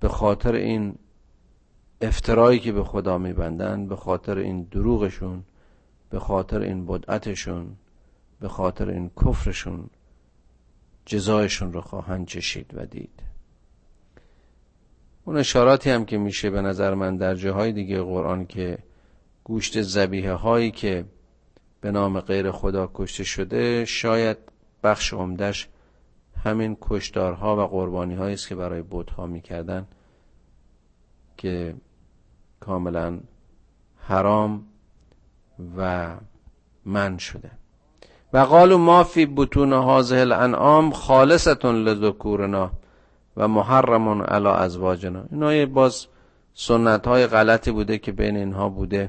به 0.00 0.08
خاطر 0.08 0.54
این 0.54 0.94
افترایی 2.00 2.58
که 2.58 2.72
به 2.72 2.84
خدا 2.84 3.18
میبندن 3.18 3.86
به 3.86 3.96
خاطر 3.96 4.38
این 4.38 4.62
دروغشون 4.62 5.44
به 6.10 6.18
خاطر 6.18 6.60
این 6.60 6.86
بدعتشون 6.86 7.76
به 8.40 8.48
خاطر 8.48 8.88
این 8.88 9.10
کفرشون 9.24 9.90
جزایشون 11.06 11.72
رو 11.72 11.80
خواهند 11.80 12.26
چشید 12.26 12.70
و 12.74 12.86
دید. 12.86 13.22
اون 15.26 15.36
اشاراتی 15.36 15.90
هم 15.90 16.04
که 16.04 16.18
میشه 16.18 16.50
به 16.50 16.60
نظر 16.62 16.94
من 16.94 17.16
در 17.16 17.34
جاهای 17.34 17.72
دیگه 17.72 18.02
قرآن 18.02 18.46
که 18.46 18.78
گوشت 19.44 19.82
زبیه 19.82 20.32
هایی 20.32 20.70
که 20.70 21.04
به 21.80 21.90
نام 21.90 22.20
غیر 22.20 22.50
خدا 22.50 22.90
کشته 22.94 23.24
شده 23.24 23.84
شاید 23.84 24.36
بخش 24.82 25.12
عمدش 25.12 25.68
همین 26.44 26.76
کشتارها 26.80 27.56
و 27.56 27.68
قربانی 27.68 28.14
است 28.14 28.48
که 28.48 28.54
برای 28.54 28.82
بودها 28.82 29.26
می‌کردن 29.26 29.86
که 31.36 31.74
کاملا 32.60 33.20
حرام 33.96 34.66
و 35.76 36.10
من 36.84 37.18
شده. 37.18 37.50
و 38.32 38.38
قالو 38.38 38.78
ما 38.78 39.04
فی 39.04 39.26
بطون 39.36 39.72
هازه 39.72 40.16
الانعام 40.16 40.90
خالصتون 40.90 41.74
لذکورنا. 41.74 42.70
و 43.36 43.48
محرمون 43.48 44.22
علی 44.22 44.48
ازواجنا. 44.48 45.24
اینا 45.30 45.66
باز 45.66 46.06
سنت 46.54 47.06
های 47.06 47.26
غلطی 47.26 47.70
بوده 47.70 47.98
که 47.98 48.12
بین 48.12 48.36
اینها 48.36 48.68
بوده. 48.68 49.08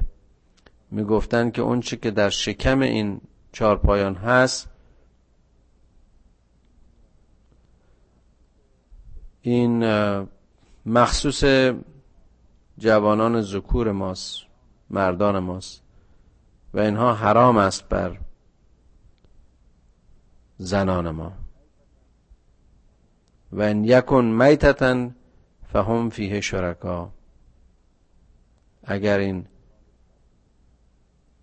می‌گفتن 0.90 1.50
که 1.50 1.62
اون 1.62 1.80
چی 1.80 1.96
که 1.96 2.10
در 2.10 2.30
شکم 2.30 2.80
این 2.80 3.20
چارپایان 3.52 4.14
هست 4.14 4.68
این 9.40 9.84
مخصوص 10.86 11.44
جوانان 12.78 13.40
ذکور 13.42 13.92
ماست 13.92 14.40
مردان 14.90 15.38
ماست 15.38 15.82
و 16.74 16.80
اینها 16.80 17.14
حرام 17.14 17.56
است 17.56 17.88
بر 17.88 18.18
زنان 20.58 21.10
ما. 21.10 21.32
و 23.52 23.62
ان 23.62 23.84
یکن 23.84 24.24
میتتن 24.24 25.14
فهم 25.72 26.10
فیه 26.10 26.40
شرکا. 26.40 27.12
اگر 28.84 29.18
این 29.18 29.46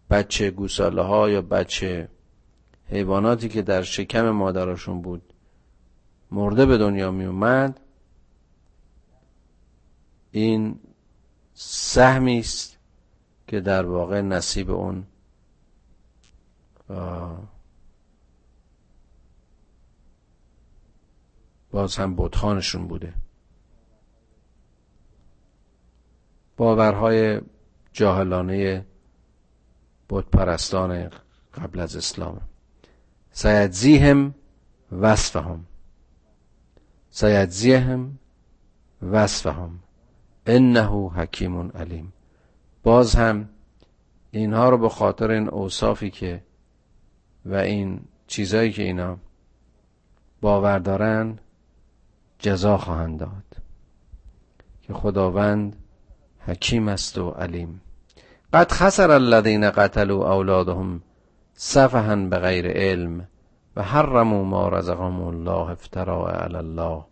بچه 0.10 0.52
گوساله 0.52 1.02
ها 1.02 1.30
یا 1.30 1.42
بچه 1.42 2.10
حیواناتی 2.90 3.50
که 3.50 3.62
در 3.62 3.82
شکم 3.82 4.30
مادرشون 4.30 5.02
بود 5.02 5.34
مرده 6.32 6.66
به 6.66 6.78
دنیا 6.78 7.12
می 7.12 7.26
اومد 7.26 7.80
این 10.32 10.80
سهمی 11.54 12.40
است 12.40 12.78
که 13.48 13.60
در 13.60 13.86
واقع 13.86 14.22
نصیب 14.22 14.72
اون. 14.72 15.06
باز 21.76 21.98
هم 21.98 22.16
بتخانشون 22.16 22.88
بوده. 22.88 23.14
باورهای 26.58 27.42
جاهلانه 27.94 28.86
بت 30.10 30.26
پرستان 30.26 31.10
قبل 31.54 31.80
از 31.80 31.96
اسلام. 31.96 32.42
سیدزیهم 33.32 34.36
وصفهم. 34.92 35.66
سیدزیهم 37.10 38.20
وصفهم. 39.02 39.80
انه 40.46 41.10
حکیم 41.10 41.72
علیم. 41.72 42.14
باز 42.84 43.16
هم 43.16 43.50
اینها 44.32 44.70
رو 44.70 44.78
به 44.78 44.90
خاطر 44.90 45.32
این 45.32 45.50
اوصافی 45.50 46.10
که 46.10 46.44
و 47.46 47.56
این 47.56 48.02
چیزایی 48.28 48.72
که 48.72 48.84
اینا 48.84 49.18
باور 50.42 50.80
دارن 50.80 51.40
جزا 52.46 52.78
خواهند 52.78 53.20
داد. 53.20 53.50
که 54.82 54.94
خداوند 54.94 55.76
حکیم 56.40 56.88
است 56.88 57.18
و 57.18 57.30
علیم. 57.30 57.82
قد 58.54 58.72
خسر 58.72 59.12
الذين 59.12 59.70
قتلوا 59.70 60.34
اولادهم 60.34 61.02
سفها 61.54 62.16
بغیر 62.16 62.68
علم 62.68 63.28
و 63.76 63.84
حرموا 63.84 64.44
ما 64.44 64.70
رزقهم 64.70 65.22
الله 65.22 65.70
افتراء 65.70 66.32
علی 66.44 66.56
الله. 66.56 67.06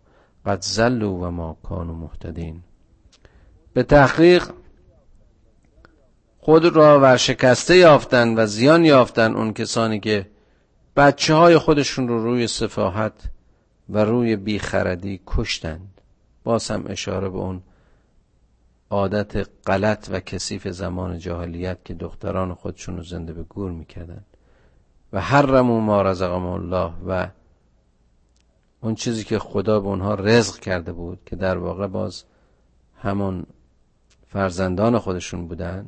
قد 0.46 0.62
زلوا 0.62 1.12
و 1.12 1.30
ما 1.30 1.56
كانوا 1.68 1.94
مهتدین. 1.94 2.62
به 3.72 3.82
تحقیق 3.82 4.50
خود 6.38 6.76
را 6.76 7.00
ورشکسته 7.00 7.76
یافتن 7.76 8.34
و 8.38 8.46
زیان 8.46 8.84
یافتن 8.84 9.34
اون 9.34 9.52
کسانی 9.52 10.00
که 10.00 10.26
بچه 10.96 11.34
های 11.34 11.58
خودشون 11.58 12.08
رو 12.08 12.22
روی 12.22 12.46
سفاحت 12.46 13.12
و 13.88 14.04
روی 14.04 14.36
بیخردی 14.36 15.20
کشتند. 15.26 16.00
باز 16.44 16.70
هم 16.70 16.84
اشاره 16.88 17.28
به 17.28 17.38
اون 17.38 17.62
عادت 18.90 19.48
غلط 19.66 20.08
و 20.12 20.20
کثیف 20.20 20.68
زمان 20.68 21.18
جاهلیت 21.18 21.84
که 21.84 21.94
دختران 21.94 22.54
خودشون 22.54 22.96
رو 22.96 23.02
زنده 23.02 23.32
به 23.32 23.42
گور 23.42 23.70
می‌کردن. 23.70 24.24
و 25.12 25.20
حرمو 25.20 25.80
ما 25.80 26.02
رزقم 26.02 26.46
الله. 26.46 26.92
و 27.06 27.28
اون 28.80 28.94
چیزی 28.94 29.24
که 29.24 29.38
خدا 29.38 29.80
به 29.80 29.86
اونها 29.86 30.14
رزق 30.14 30.58
کرده 30.58 30.92
بود 30.92 31.20
که 31.26 31.36
در 31.36 31.58
واقع 31.58 31.86
باز 31.86 32.24
همون 32.96 33.46
فرزندان 34.28 34.98
خودشون 34.98 35.48
بودن 35.48 35.86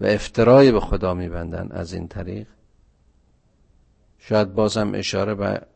و 0.00 0.06
افترای 0.06 0.72
به 0.72 0.80
خدا 0.80 1.14
میبندن 1.14 1.68
از 1.70 1.92
این 1.92 2.08
طریق. 2.08 2.46
شاید 4.18 4.54
بازم 4.54 4.92
اشاره 4.94 5.34
به 5.34 5.66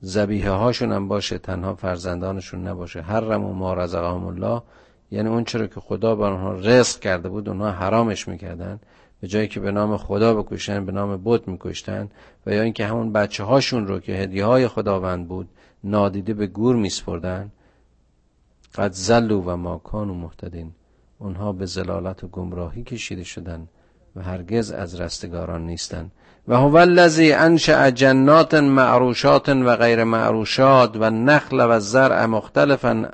زبیه 0.00 0.50
هاشون 0.50 0.92
هم 0.92 1.08
باشه 1.08 1.38
تنها 1.38 1.74
فرزندانشون 1.74 2.66
نباشه. 2.66 3.00
حرم 3.00 3.44
و 3.44 3.52
ما 3.52 3.74
رزقهم 3.74 4.26
الله. 4.26 4.62
یعنی 5.10 5.28
اون 5.28 5.44
چرا 5.44 5.66
که 5.66 5.80
خدا 5.80 6.16
بر 6.16 6.32
اونها 6.32 6.52
رزق 6.52 7.00
کرده 7.00 7.28
بود 7.28 7.48
اونها 7.48 7.70
حرامش 7.70 8.28
می‌کردن. 8.28 8.80
به 9.20 9.28
جایی 9.28 9.48
که 9.48 9.60
به 9.60 9.70
نام 9.70 9.96
خدا 9.96 10.34
بکشن 10.34 10.86
به 10.86 10.92
نام 10.92 11.20
بت 11.24 11.48
میکشتن. 11.48 12.08
و 12.46 12.54
یا 12.54 12.62
اینکه 12.62 12.86
همون 12.86 13.12
بچه 13.12 13.44
هاشون 13.44 13.86
رو 13.86 14.00
که 14.00 14.12
هدیه 14.12 14.44
های 14.44 14.68
خداوند 14.68 15.28
بود 15.28 15.48
نادیده 15.84 16.34
به 16.34 16.46
گور 16.46 16.76
میسپردن. 16.76 17.52
قد 18.74 18.92
زلو 18.92 19.42
و 19.42 19.56
ما 19.56 19.78
کانو 19.78 20.14
محتدین 20.14 20.72
اونها 21.18 21.52
به 21.52 21.66
زلالت 21.66 22.24
و 22.24 22.28
گمراهی 22.28 22.82
کشیده 22.82 23.24
شدن 23.24 23.68
و 24.16 24.22
هرگز 24.22 24.70
از 24.70 25.00
رستگاران 25.00 25.66
نیستند 25.66 26.12
و 26.48 26.56
هو 26.56 26.76
الذی 26.76 27.32
انشأ 27.32 27.90
جنات 27.90 28.54
معروشات 28.54 29.48
و 29.48 29.76
غیر 29.76 30.04
معروشات 30.04 30.96
و 30.96 31.10
نخل 31.10 31.66
و 31.70 31.80
زرع 31.80 32.26
مختلفا 32.26 33.10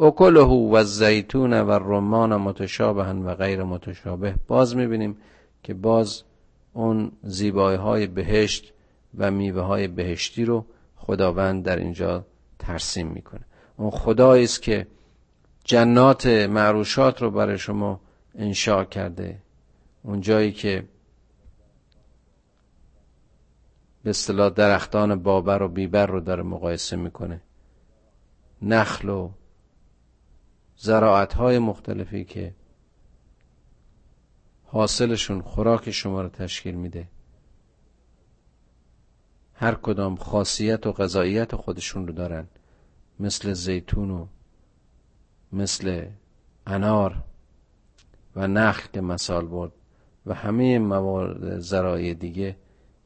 اکله 0.00 0.40
و 0.40 0.74
الزیتون 0.74 1.52
و 1.52 1.70
الرمان 1.70 2.36
متشابها 2.36 3.14
و 3.24 3.34
غیر 3.34 3.62
متشابه. 3.62 4.34
باز 4.48 4.76
می‌بینیم 4.76 5.16
که 5.62 5.74
باز 5.74 6.22
اون 6.72 7.12
زیبایی 7.22 7.78
های 7.78 8.06
بهشت 8.06 8.72
و 9.18 9.30
میوه 9.30 9.62
های 9.62 9.88
بهشتی 9.88 10.44
رو 10.44 10.64
خداوند 10.96 11.64
در 11.64 11.76
اینجا 11.76 12.24
ترسیم 12.58 13.06
می‌کنه. 13.06 13.40
اون 13.76 13.90
خدایی 13.90 14.44
است 14.44 14.62
که 14.62 14.86
جنات 15.64 16.26
معروشات 16.26 17.22
رو 17.22 17.30
برای 17.30 17.58
شما 17.58 18.00
انشاء 18.38 18.84
کرده. 18.84 19.38
اون 20.02 20.20
جایی 20.20 20.52
که 20.52 20.84
به 24.08 24.10
اصطلاح 24.10 24.50
درختان 24.50 25.22
بابر 25.22 25.62
و 25.62 25.68
بیبر 25.68 26.06
رو 26.06 26.20
داره 26.20 26.42
مقایسه 26.42 26.96
می‌کنه. 26.96 27.42
نخل 28.62 29.08
و 29.08 29.30
زراعت 30.76 31.34
های 31.34 31.58
مختلفی 31.58 32.24
که 32.24 32.54
حاصلشون 34.64 35.42
خوراک 35.42 35.90
شما 35.90 36.22
رو 36.22 36.28
تشکیل 36.28 36.74
میده. 36.74 37.08
هر 39.54 39.74
کدام 39.74 40.16
خاصیت 40.16 40.86
و 40.86 40.92
غذاییت 40.92 41.56
خودشون 41.56 42.06
رو 42.06 42.12
دارن. 42.12 42.48
مثل 43.20 43.52
زیتون 43.52 44.10
و 44.10 44.26
مثل 45.52 46.06
انار 46.66 47.24
و 48.36 48.46
نخل 48.46 48.88
که 48.92 49.00
مثال 49.00 49.46
برد 49.46 49.72
و 50.26 50.34
همه 50.34 50.78
موارد 50.78 51.58
زرایی 51.58 52.14
دیگه 52.14 52.56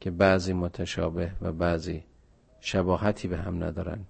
که 0.02 0.10
بعضی 0.10 0.52
متشابه 0.52 1.32
و 1.42 1.52
بعضی 1.52 2.04
شباهتی 2.60 3.28
به 3.28 3.36
هم 3.38 3.64
ندارن. 3.64 4.04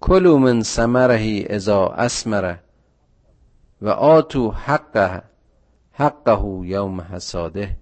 کلو 0.00 0.38
من 0.38 0.62
سمرهی 0.62 1.46
ازا 1.46 1.86
اسمره 1.88 2.60
و 3.82 3.88
آتو 3.88 4.50
حقه 4.50 5.22
حقه 5.92 6.66
یوم 6.66 7.00
حساده 7.00 7.76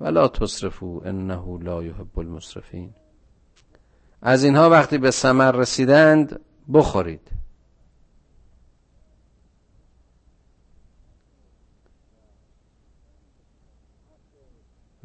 ولا 0.00 0.28
تصرفو 0.28 1.02
انه 1.04 1.58
لا 1.62 1.82
یحب 1.82 2.18
المصرفین. 2.18 2.94
از 4.22 4.44
اینها 4.44 4.70
وقتی 4.70 4.98
به 4.98 5.10
ثمر 5.10 5.52
رسیدند 5.52 6.40
بخورید. 6.72 7.30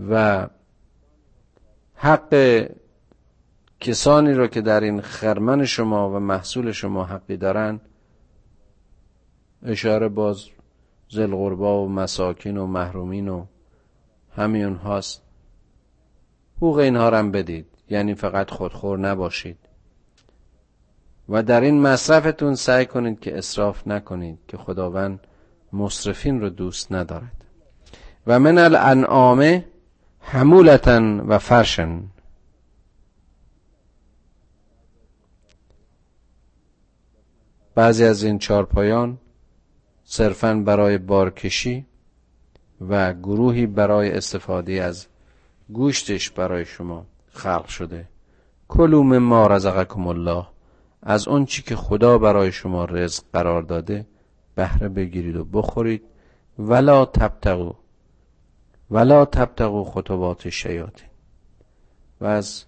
و 0.09 0.47
حق 2.05 2.65
کسانی 3.79 4.33
را 4.33 4.47
که 4.47 4.61
در 4.61 4.79
این 4.79 5.01
خرمن 5.01 5.65
شما 5.65 6.09
و 6.09 6.19
محصول 6.19 6.71
شما 6.71 7.03
حقی 7.03 7.37
دارند 7.37 7.81
اشاره 9.63 10.09
باز 10.09 10.45
زلغربا 11.09 11.83
و 11.83 11.89
مساکین 11.89 12.57
و 12.57 12.67
محرومین 12.67 13.29
و 13.29 13.45
همین 14.35 14.75
هاست 14.75 15.21
حقوق 16.57 16.77
اینها 16.77 17.09
را 17.09 17.23
بدید 17.23 17.65
یعنی 17.89 18.15
فقط 18.15 18.49
خودخور 18.49 18.99
نباشید. 18.99 19.57
و 21.29 21.43
در 21.43 21.61
این 21.61 21.81
مصرفتون 21.81 22.55
سعی 22.55 22.85
کنید 22.85 23.19
که 23.19 23.37
اصراف 23.37 23.87
نکنید 23.87 24.39
که 24.47 24.57
خداوند 24.57 25.19
مصرفین 25.73 26.41
رو 26.41 26.49
دوست 26.49 26.91
ندارد. 26.91 27.45
و 28.27 28.39
من 28.39 28.57
الانعام 28.57 29.63
حمولتن 30.27 31.19
و 31.19 31.37
فرشن 31.37 32.03
بعضی 37.75 38.03
از 38.03 38.23
این 38.23 38.39
چارپایان 38.39 39.17
صرفا 40.03 40.53
برای 40.53 40.97
بارکشی 40.97 41.85
و 42.89 43.13
گروهی 43.13 43.65
برای 43.65 44.11
استفاده 44.11 44.73
از 44.73 45.07
گوشتش 45.69 46.29
برای 46.29 46.65
شما 46.65 47.05
خلق 47.31 47.65
شده. 47.65 48.07
کلو 48.67 49.03
ما 49.03 49.47
رزقکم 49.47 50.07
الله. 50.07 50.47
از 51.01 51.27
اون 51.27 51.45
چی 51.45 51.61
که 51.61 51.75
خدا 51.75 52.17
برای 52.17 52.51
شما 52.51 52.85
رزق 52.85 53.23
قرار 53.33 53.61
داده 53.61 54.05
بهره 54.55 54.89
بگیرید 54.89 55.35
و 55.35 55.45
بخورید. 55.45 56.03
ولا 56.59 57.05
تبتغو 57.05 57.73
ولا 58.91 59.25
تبتغو 59.25 59.83
خطوات 59.83 60.49
شیاطین 60.49 61.09
و 62.21 62.25
از 62.25 62.63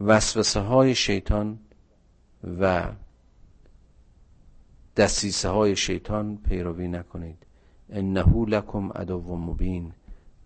وسوسه 0.00 0.60
های 0.60 0.94
شیطان 0.94 1.58
و 2.60 2.92
دستیسه 4.96 5.48
های 5.48 5.76
شیطان 5.76 6.36
پیروی 6.36 6.88
نکنید. 6.88 7.46
انه 7.90 8.44
لکم 8.48 8.92
عدو 8.92 9.36
مبین 9.36 9.92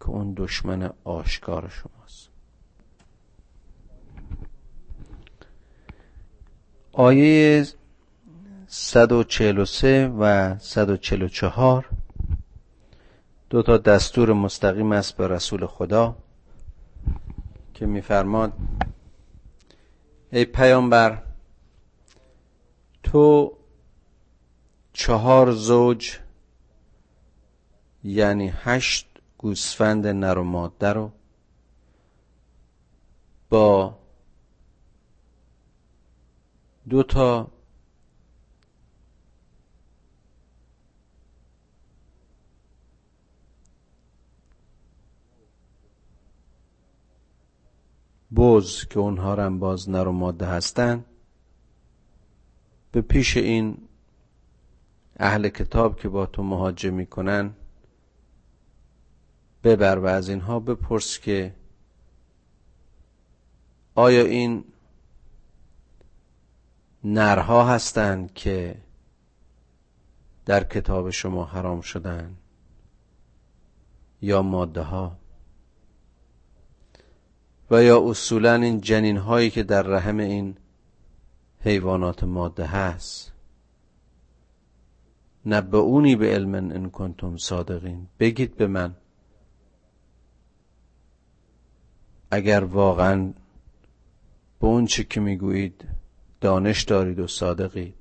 که 0.01 0.09
اون 0.09 0.35
دشمن 0.37 0.91
آشکار 1.05 1.69
شماست. 1.69 2.29
آیه 6.93 7.67
143 8.67 10.09
و 10.19 10.59
144 10.59 11.89
دو 13.51 13.63
تا 13.63 13.79
دستور 13.79 14.33
مستقیم 14.33 14.93
است 14.93 15.17
به 15.17 15.29
رسول 15.29 15.67
خدا 15.67 16.17
که 17.75 17.87
میفرماد 17.87 18.53
ای 20.33 20.45
پیامبر 20.45 21.23
تو 23.03 23.53
چهار 24.93 25.53
زوج 25.53 26.19
یعنی 28.05 28.53
هشت 28.55 29.09
گوسفند 29.39 30.07
نر 30.07 30.39
و 30.39 30.45
ماده 30.45 30.93
رو 30.93 31.13
با 33.51 33.99
دو 36.89 37.03
تا 37.03 37.51
بوز 48.31 48.85
که 48.85 48.99
اونها 48.99 49.35
هم 49.35 49.59
باز 49.59 49.91
نر 49.91 50.09
و 50.09 50.13
ماده 50.13 50.47
هستن 50.47 51.05
به 52.93 53.01
پیش 53.01 53.37
این 53.37 53.89
اهل 55.17 55.49
کتاب 55.49 56.01
که 56.01 56.09
با 56.09 56.27
تو 56.27 56.43
مهاجه 56.43 56.91
می‌کنن 56.91 57.55
ببر 59.65 59.99
و 59.99 60.07
از 60.07 60.29
اینها 60.29 60.61
بپرس 60.61 61.19
که 61.19 61.55
آیا 63.95 64.25
این 64.25 64.65
نرها 67.05 67.65
هستند 67.65 68.35
که 68.35 68.77
در 70.47 70.65
کتاب 70.65 71.11
شما 71.11 71.45
حرام 71.45 71.81
شدن 71.81 72.37
یا 74.23 74.43
ماده 74.43 74.81
ها 74.83 75.20
و 77.71 77.83
یا 77.83 78.01
اصولا 78.09 78.55
این 78.55 78.81
جنین 78.81 79.17
هایی 79.17 79.51
که 79.51 79.63
در 79.63 79.83
رحم 79.83 80.19
این 80.19 80.57
حیوانات 81.61 82.25
ماده 82.25 82.67
هست. 82.67 83.33
نبعونی 85.47 86.17
به 86.17 86.35
علم 86.35 86.55
ان 86.55 86.91
کنتم 86.91 87.37
صادقین. 87.37 88.07
بگید 88.19 88.57
به 88.57 88.67
من. 88.67 88.95
اگر 92.31 92.65
واقعا 92.65 93.33
به 94.61 94.67
اون 94.67 94.87
چی 94.87 95.05
که 95.05 95.21
می‌گویید 95.21 95.85
دانش 96.41 96.83
دارید 96.83 97.19
و 97.19 97.27
صادقید. 97.27 97.95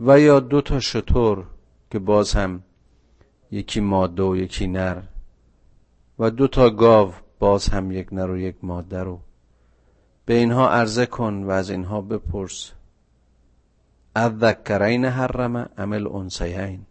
و 0.00 0.20
یا 0.20 0.40
دو 0.40 0.60
تا 0.60 0.80
شطور 0.80 1.46
که 1.90 1.98
باز 1.98 2.32
هم 2.32 2.62
یکی 3.50 3.80
ماده 3.80 4.22
و 4.22 4.36
یکی 4.36 4.66
نر. 4.66 5.02
و 6.20 6.30
دو 6.30 6.48
تا 6.48 6.70
گاو 6.70 7.12
باز 7.38 7.68
هم 7.68 7.92
یک 7.92 8.12
نر 8.12 8.30
و 8.30 8.38
یک 8.38 8.56
ماده 8.62 9.02
رو. 9.02 9.20
به 10.24 10.34
اینها 10.34 10.70
عرضه 10.70 11.06
کن 11.06 11.42
و 11.44 11.50
از 11.50 11.70
اینها 11.70 12.00
بپرس. 12.00 12.72
اذکرین 14.16 15.04
حرم 15.04 15.56
عمل 15.56 16.06
انسیین 16.06 16.86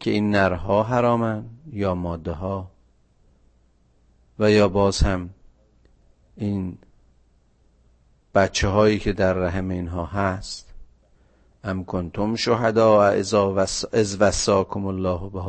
که 0.00 0.10
این 0.10 0.30
نرها 0.30 0.82
حرامن 0.82 1.44
یا 1.72 1.94
ماده 1.94 2.32
ها 2.32 2.70
و 4.38 4.50
یا 4.50 4.68
باز 4.68 5.00
هم 5.00 5.30
این 6.36 6.78
بچه 8.34 8.68
هایی 8.68 8.98
که 8.98 9.12
در 9.12 9.32
رحم 9.32 9.70
اینها 9.70 10.04
هست. 10.04 10.74
ام 11.64 11.84
کنتم 11.84 12.36
شهدا 12.36 13.02
از 13.92 14.20
وساکم 14.20 14.86
الله 14.86 15.30
به 15.30 15.40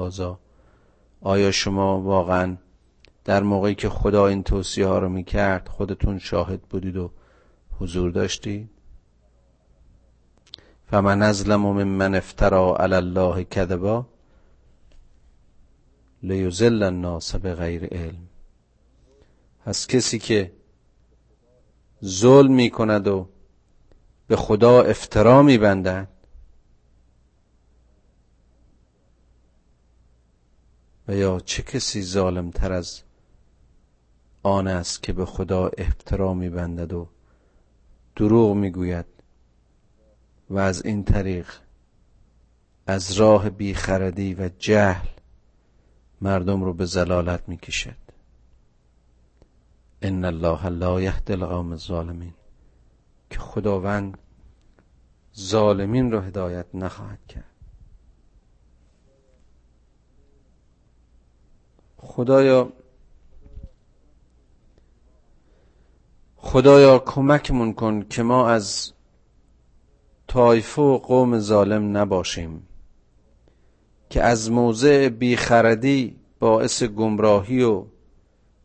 آیا 1.21 1.51
شما 1.51 2.01
واقعا 2.01 2.57
در 3.25 3.43
موقعی 3.43 3.75
که 3.75 3.89
خدا 3.89 4.27
این 4.27 4.43
توصیه 4.43 4.87
ها 4.87 4.99
رو 4.99 5.09
می‌کرد 5.09 5.67
خودتون 5.67 6.19
شاهد 6.19 6.61
بودید 6.61 6.97
و 6.97 7.11
حضور 7.79 8.11
داشتید؟ 8.11 8.69
فمن 10.91 11.21
ازلم 11.21 11.59
من 11.83 12.15
افترا 12.15 12.75
علی 12.75 12.95
الله 12.95 13.43
کذبا 13.43 14.05
لیزل 16.23 16.83
الناس 16.83 17.35
به 17.35 17.55
غیر 17.55 17.85
علم. 17.85 18.27
از 19.65 19.87
کسی 19.87 20.19
که 20.19 20.51
ظلم 22.05 22.53
می 22.53 22.69
کند 22.69 23.07
و 23.07 23.27
به 24.27 24.35
خدا 24.35 24.81
افترا 24.81 25.41
می 25.41 25.57
بندد 25.57 26.07
یا 31.15 31.39
چه 31.39 31.63
کسی 31.63 32.01
ظالم 32.01 32.51
تر 32.51 32.71
از 32.71 33.01
آن 34.43 34.67
است 34.67 35.03
که 35.03 35.13
به 35.13 35.25
خدا 35.25 35.67
افترا 35.67 36.33
می 36.33 36.49
بندد 36.49 36.93
و 36.93 37.07
دروغ 38.15 38.55
می 38.55 38.71
گوید 38.71 39.05
و 40.49 40.59
از 40.59 40.85
این 40.85 41.03
طریق 41.03 41.47
از 42.87 43.11
راه 43.11 43.49
بیخردی 43.49 44.33
و 44.33 44.49
جهل 44.59 45.07
مردم 46.21 46.63
رو 46.63 46.73
به 46.73 46.85
زلالت 46.85 47.49
می 47.49 47.57
کشد 47.57 47.95
ان 50.01 50.25
الله 50.25 50.69
لا 50.69 51.01
یهدی 51.01 51.33
القوم 51.33 51.71
الظالمین. 51.71 52.33
که 53.29 53.39
خداوند 53.39 54.17
ظالمین 55.37 56.11
را 56.11 56.21
هدایت 56.21 56.65
نخواهد 56.73 57.27
کرد. 57.27 57.50
خدایا 62.01 62.69
خدایا 66.37 66.99
کمکمون 66.99 67.73
کن 67.73 68.01
که 68.09 68.23
ما 68.23 68.49
از 68.49 68.93
طایفه 70.27 70.81
و 70.81 70.97
قوم 70.97 71.39
ظالم 71.39 71.97
نباشیم 71.97 72.67
که 74.09 74.23
از 74.23 74.51
موضع 74.51 75.09
بیخردی 75.09 76.15
باعث 76.39 76.83
گمراهی 76.83 77.63
و 77.63 77.85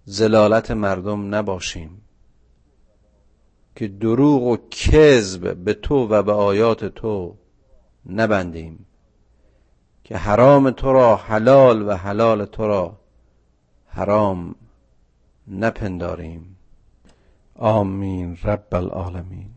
زلالت 0.04 0.70
مردم 0.70 1.34
نباشیم 1.34 2.02
که 3.76 3.88
دروغ 3.88 4.42
و 4.42 4.56
کذب 4.70 5.54
به 5.54 5.74
تو 5.74 6.08
و 6.08 6.22
به 6.22 6.32
آیات 6.32 6.84
تو 6.84 7.36
نبندیم 8.06 8.86
که 10.04 10.16
حرام 10.16 10.70
تو 10.70 10.92
را 10.92 11.16
حلال 11.16 11.88
و 11.88 11.92
حلال 11.92 12.44
تو 12.44 12.66
را 12.66 13.05
حرام 13.96 14.54
نپنداریم. 15.48 16.56
آمین. 17.54 18.36
رب 18.44 18.74
العالمین. 18.74 19.55